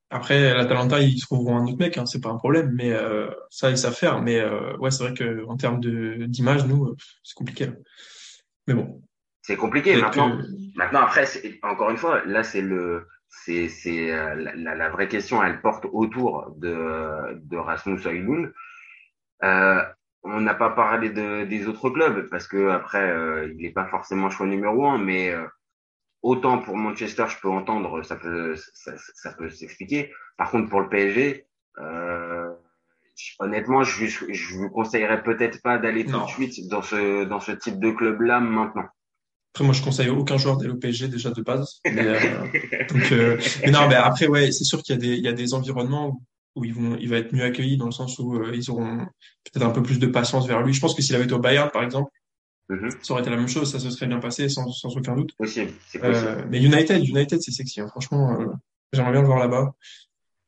Après, 0.10 0.54
l'Atalanta, 0.54 1.02
ils 1.02 1.20
trouveront 1.20 1.58
un 1.58 1.66
autre 1.66 1.80
mec, 1.80 1.98
hein, 1.98 2.06
c'est 2.06 2.22
pas 2.22 2.30
un 2.30 2.38
problème, 2.38 2.72
mais 2.74 2.92
euh, 2.92 3.30
ça, 3.50 3.72
ils 3.72 3.78
savent 3.78 3.96
faire. 3.96 4.22
Mais 4.22 4.40
euh, 4.40 4.78
ouais, 4.78 4.92
c'est 4.92 5.04
vrai 5.04 5.14
que 5.14 5.44
en 5.48 5.58
termes 5.58 5.82
d'image, 5.82 6.66
nous, 6.66 6.96
c'est 7.24 7.36
compliqué. 7.36 7.70
Mais 8.68 8.74
bon. 8.74 9.02
C'est 9.42 9.58
compliqué 9.58 10.00
maintenant. 10.02 10.40
Maintenant 10.76 11.02
après, 11.02 11.26
encore 11.64 11.90
une 11.90 11.98
fois, 11.98 12.24
là 12.26 12.44
c'est 12.44 12.62
le, 12.62 13.08
c'est 13.28 13.68
c'est 13.68 14.12
euh, 14.12 14.36
la, 14.36 14.76
la, 14.76 14.90
vraie 14.90 15.08
question. 15.08 15.44
Elle 15.44 15.62
porte 15.62 15.86
autour 15.92 16.54
de 16.58 17.40
de 17.44 17.58
Rasmus 17.58 18.00
Højlund. 18.06 18.54
Euh, 19.44 19.84
on 20.24 20.40
n'a 20.40 20.54
pas 20.54 20.70
parlé 20.70 21.10
de, 21.10 21.44
des 21.44 21.68
autres 21.68 21.90
clubs 21.90 22.30
parce 22.30 22.48
que 22.48 22.70
après 22.70 23.02
euh, 23.10 23.52
il 23.54 23.58
n'est 23.58 23.72
pas 23.72 23.86
forcément 23.88 24.30
choix 24.30 24.48
numéro 24.48 24.88
un, 24.88 24.98
mais 24.98 25.32
euh, 25.32 25.46
autant 26.22 26.60
pour 26.60 26.78
Manchester, 26.78 27.26
je 27.28 27.38
peux 27.40 27.50
entendre, 27.50 28.02
ça 28.04 28.16
peut 28.16 28.56
ça, 28.56 28.94
ça 28.98 29.34
peut 29.34 29.50
s'expliquer. 29.50 30.14
Par 30.38 30.50
contre 30.50 30.70
pour 30.70 30.80
le 30.80 30.90
PSG, 30.90 31.46
euh, 31.80 32.54
honnêtement, 33.40 33.84
je, 33.84 34.06
je, 34.06 34.56
vous 34.56 34.70
conseillerais 34.70 35.24
peut-être 35.24 35.62
pas 35.62 35.78
d'aller 35.78 36.06
tout 36.06 36.20
de 36.20 36.28
suite 36.28 36.68
dans 36.70 36.82
ce, 36.82 37.26
dans 37.26 37.40
ce 37.40 37.52
type 37.52 37.80
de 37.80 37.92
club-là 37.92 38.40
maintenant. 38.40 38.86
Après, 39.54 39.66
moi, 39.66 39.74
je 39.76 39.84
conseille 39.84 40.10
aucun 40.10 40.38
joueur 40.38 40.58
d'aller 40.58 40.72
au 40.72 40.78
PSG 40.78 41.08
déjà 41.10 41.30
de 41.30 41.42
base. 41.44 41.80
Mais, 41.86 42.00
euh, 42.00 42.18
donc, 42.90 43.12
euh, 43.12 43.38
mais 43.64 43.72
non, 43.72 43.88
mais 43.88 43.96
après, 43.96 44.28
ouais, 44.28 44.52
c'est 44.52 44.64
sûr 44.64 44.82
qu'il 44.82 44.96
y 44.96 44.98
a 44.98 45.02
des, 45.02 45.16
il 45.16 45.24
y 45.24 45.28
a 45.28 45.34
des 45.34 45.54
environnements 45.54 46.20
où 46.56 46.66
ils 46.66 46.74
vont, 46.74 46.98
il 47.00 47.08
va 47.08 47.18
être 47.18 47.34
mieux 47.34 47.44
accueilli 47.44 47.78
dans 47.78 47.86
le 47.86 47.92
sens 47.92 48.18
où 48.18 48.36
euh, 48.36 48.52
ils 48.56 48.72
auront 48.72 48.98
peut-être 49.44 49.66
un 49.66 49.70
peu 49.70 49.84
plus 49.84 50.00
de 50.00 50.08
patience 50.08 50.48
vers 50.48 50.64
lui. 50.64 50.74
Je 50.74 50.82
pense 50.82 50.96
que 50.96 51.04
s'il 51.04 51.14
avait 51.14 51.26
été 51.26 51.36
au 51.36 51.40
Bayern, 51.40 51.70
par 51.70 51.84
exemple, 51.84 52.12
mm-hmm. 52.72 53.04
ça 53.04 53.14
aurait 53.14 53.22
été 53.22 53.30
la 53.30 53.38
même 53.38 53.48
chose, 53.48 53.72
ça 53.72 53.78
se 53.78 53.92
serait 53.92 54.08
bien 54.08 54.20
passé 54.20 54.50
sans, 54.50 54.72
sans 54.72 54.96
aucun 54.98 55.16
doute. 55.16 55.36
Possible, 55.38 55.72
mais 56.50 56.60
United, 56.60 57.08
United, 57.08 57.40
c'est 57.40 57.52
sexy. 57.52 57.80
Hein. 57.80 57.88
Franchement, 57.90 58.40
j'aimerais 58.92 59.12
bien 59.12 59.22
le 59.22 59.28
voir 59.28 59.40
là-bas. 59.40 59.76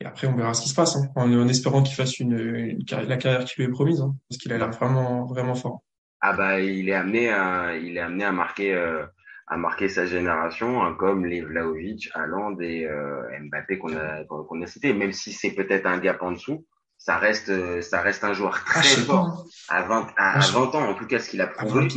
Et 0.05 0.07
après, 0.07 0.27
on 0.27 0.35
verra 0.35 0.53
ce 0.53 0.61
qui 0.61 0.69
se 0.69 0.75
passe, 0.75 0.95
hein, 0.95 1.09
en, 1.15 1.47
espérant 1.47 1.81
qu'il 1.81 1.95
fasse 1.95 2.19
une, 2.19 2.37
une, 2.37 2.85
la 2.91 3.17
carrière 3.17 3.43
qui 3.43 3.55
lui 3.57 3.63
est 3.63 3.71
promise, 3.71 4.01
hein, 4.01 4.15
parce 4.29 4.39
qu'il 4.39 4.53
a 4.53 4.57
l'air 4.59 4.69
vraiment, 4.69 5.25
vraiment 5.25 5.55
fort. 5.55 5.81
Ah 6.21 6.33
bah, 6.33 6.59
il 6.59 6.89
est 6.89 6.93
amené 6.93 7.29
à, 7.29 7.75
il 7.75 7.97
est 7.97 8.01
amené 8.01 8.23
à 8.23 8.31
marquer, 8.31 8.75
euh, 8.75 9.03
à 9.47 9.57
marquer 9.57 9.89
sa 9.89 10.05
génération, 10.05 10.83
hein, 10.83 10.93
comme 10.93 11.25
les 11.25 11.41
Vlaovic, 11.41 12.11
Haaland 12.13 12.55
et 12.59 12.85
euh, 12.85 13.23
Mbappé 13.45 13.79
qu'on 13.79 13.97
a, 13.97 14.23
qu'on 14.25 14.61
a 14.61 14.67
cité. 14.67 14.93
Même 14.93 15.11
si 15.11 15.33
c'est 15.33 15.51
peut-être 15.55 15.87
un 15.87 15.97
gap 15.97 16.21
en 16.21 16.33
dessous, 16.33 16.67
ça 16.99 17.17
reste, 17.17 17.81
ça 17.81 18.01
reste 18.01 18.23
un 18.23 18.33
joueur 18.33 18.63
ah, 18.67 18.79
très 18.81 19.01
fort. 19.01 19.47
À 19.69 19.81
20, 19.81 20.07
à, 20.17 20.39
20 20.39 20.75
ans, 20.75 20.87
en 20.87 20.93
tout 20.93 21.07
cas, 21.07 21.17
ce 21.17 21.31
qu'il 21.31 21.41
a 21.41 21.47
prouvé. 21.47 21.87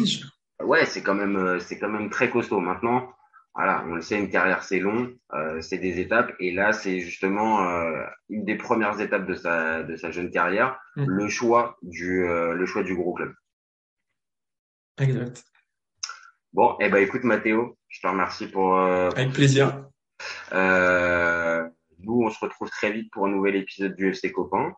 Ouais, 0.63 0.87
c'est 0.87 1.03
quand 1.03 1.15
même, 1.15 1.37
euh, 1.37 1.61
c'est 1.61 1.79
quand 1.79 1.89
même 1.89 2.09
très 2.09 2.31
costaud. 2.31 2.61
Maintenant, 2.61 3.11
voilà, 3.59 3.85
on 3.89 3.97
le 3.97 4.03
sait, 4.03 4.17
une 4.17 4.31
carrière 4.31 4.63
c'est 4.63 4.79
long, 4.79 5.13
euh, 5.35 5.61
c'est 5.61 5.79
des 5.79 5.99
étapes, 5.99 6.33
et 6.39 6.53
là 6.53 6.73
c'est 6.73 7.01
justement 7.01 7.69
euh, 7.69 8.05
une 8.29 8.45
des 8.45 8.55
premières 8.55 9.01
étapes 9.01 9.27
de 9.27 9.35
sa 9.35 9.83
de 9.83 9.97
sa 9.97 10.13
jeune 10.13 10.31
carrière, 10.31 10.79
mm. 10.95 11.05
le 11.05 11.29
choix 11.29 11.77
du 11.83 12.25
euh, 12.25 12.55
le 12.55 12.67
choix 12.67 12.85
du 12.85 12.95
gros 12.95 13.15
club. 13.15 13.35
Exact. 15.01 15.43
Bon, 16.53 16.77
eh 16.79 16.89
ben 16.89 17.03
écoute 17.03 17.25
Mathéo, 17.25 17.77
je 17.89 18.01
te 18.01 18.07
remercie 18.07 18.47
pour. 18.47 18.79
Avec 18.79 19.33
plaisir. 19.33 19.89
nous, 20.53 22.23
on 22.23 22.31
se 22.31 22.39
retrouve 22.39 22.71
très 22.71 22.93
vite 22.93 23.11
pour 23.11 23.27
un 23.27 23.31
nouvel 23.31 23.57
épisode 23.57 23.97
du 23.97 24.09
FC 24.11 24.31
Copain. 24.31 24.73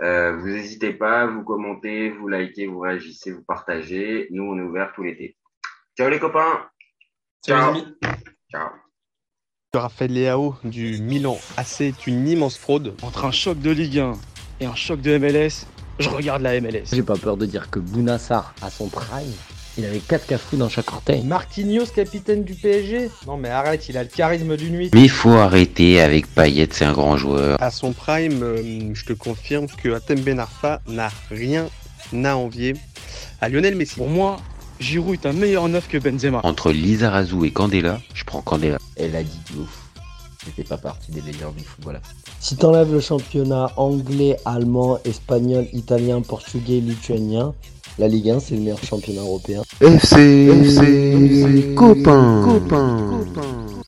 vous 0.00 0.48
n'hésitez 0.48 0.92
pas, 0.92 1.26
vous 1.26 1.44
commentez, 1.44 2.10
vous 2.10 2.26
likez, 2.26 2.66
vous 2.66 2.80
réagissez, 2.80 3.30
vous 3.30 3.44
partagez. 3.44 4.26
Nous, 4.32 4.42
on 4.42 4.58
est 4.58 4.62
ouvert 4.62 4.92
tout 4.92 5.04
l'été. 5.04 5.36
Ciao 5.96 6.08
les 6.08 6.18
copains. 6.18 6.68
Ciao. 7.46 7.76
Ciao. 8.54 8.70
Raphaël 9.74 10.12
Leao 10.12 10.54
du 10.62 10.98
Milan 11.02 11.36
AC 11.56 11.80
est 11.80 12.06
une 12.06 12.28
immense 12.28 12.56
fraude. 12.56 12.94
Entre 13.02 13.24
un 13.24 13.32
choc 13.32 13.58
de 13.58 13.72
Ligue 13.72 13.98
1 13.98 14.12
et 14.60 14.66
un 14.66 14.76
choc 14.76 15.00
de 15.00 15.18
MLS, 15.18 15.66
je 15.98 16.08
regarde 16.08 16.40
la 16.42 16.60
MLS. 16.60 16.84
J'ai 16.92 17.02
pas 17.02 17.16
peur 17.16 17.36
de 17.36 17.46
dire 17.46 17.68
que 17.68 17.80
Bounassar, 17.80 18.54
à 18.62 18.70
son 18.70 18.88
prime, 18.88 19.32
il 19.76 19.84
avait 19.84 19.98
4 19.98 20.26
cafous 20.26 20.56
dans 20.56 20.68
chaque 20.68 20.92
orteil. 20.92 21.24
Marquinhos, 21.24 21.86
capitaine 21.86 22.44
du 22.44 22.54
PSG 22.54 23.10
Non 23.26 23.36
mais 23.36 23.48
arrête, 23.48 23.88
il 23.88 23.98
a 23.98 24.04
le 24.04 24.08
charisme 24.08 24.56
d'une 24.56 24.74
nuit. 24.74 24.90
Mais 24.94 25.02
il 25.02 25.10
faut 25.10 25.32
arrêter 25.32 26.00
avec 26.00 26.32
Payet, 26.32 26.68
c'est 26.70 26.84
un 26.84 26.92
grand 26.92 27.16
joueur. 27.16 27.60
À 27.60 27.72
son 27.72 27.92
prime, 27.92 28.40
euh, 28.44 28.94
je 28.94 29.04
te 29.04 29.14
confirme 29.14 29.66
que 29.66 29.92
Atem 29.92 30.20
Ben 30.20 30.38
Arfa 30.38 30.80
n'a 30.86 31.10
rien 31.28 31.66
à 32.24 32.36
envier 32.36 32.74
à 33.40 33.48
Lionel 33.48 33.74
Messi. 33.74 33.96
Pour 33.96 34.08
moi, 34.08 34.36
Giroud 34.80 35.14
est 35.14 35.26
un 35.26 35.32
meilleur 35.32 35.68
neuf 35.68 35.88
que 35.88 35.98
Benzema. 35.98 36.40
Entre 36.42 36.72
Lizarazu 36.72 37.44
et 37.44 37.50
Candela, 37.52 38.00
je 38.14 38.24
prends 38.24 38.42
Candela. 38.42 38.78
Elle 38.96 39.14
a 39.16 39.22
dit 39.22 39.38
de 39.52 39.60
ouf. 39.60 39.84
C'était 40.44 40.64
pas 40.64 40.76
partie 40.76 41.10
des 41.10 41.22
meilleurs 41.22 41.52
du 41.52 41.64
football. 41.64 42.00
Si 42.40 42.56
t'enlèves 42.56 42.92
le 42.92 43.00
championnat 43.00 43.70
anglais, 43.76 44.36
allemand, 44.44 44.98
espagnol, 45.04 45.66
italien, 45.72 46.20
portugais, 46.20 46.80
lituanien, 46.80 47.54
la 47.98 48.08
Ligue 48.08 48.30
1 48.30 48.40
c'est 48.40 48.56
le 48.56 48.60
meilleur 48.60 48.82
championnat 48.84 49.22
européen. 49.22 49.62
FC, 49.80 50.48
FC, 50.50 51.74
copain. 51.74 52.42
copain. 52.44 53.53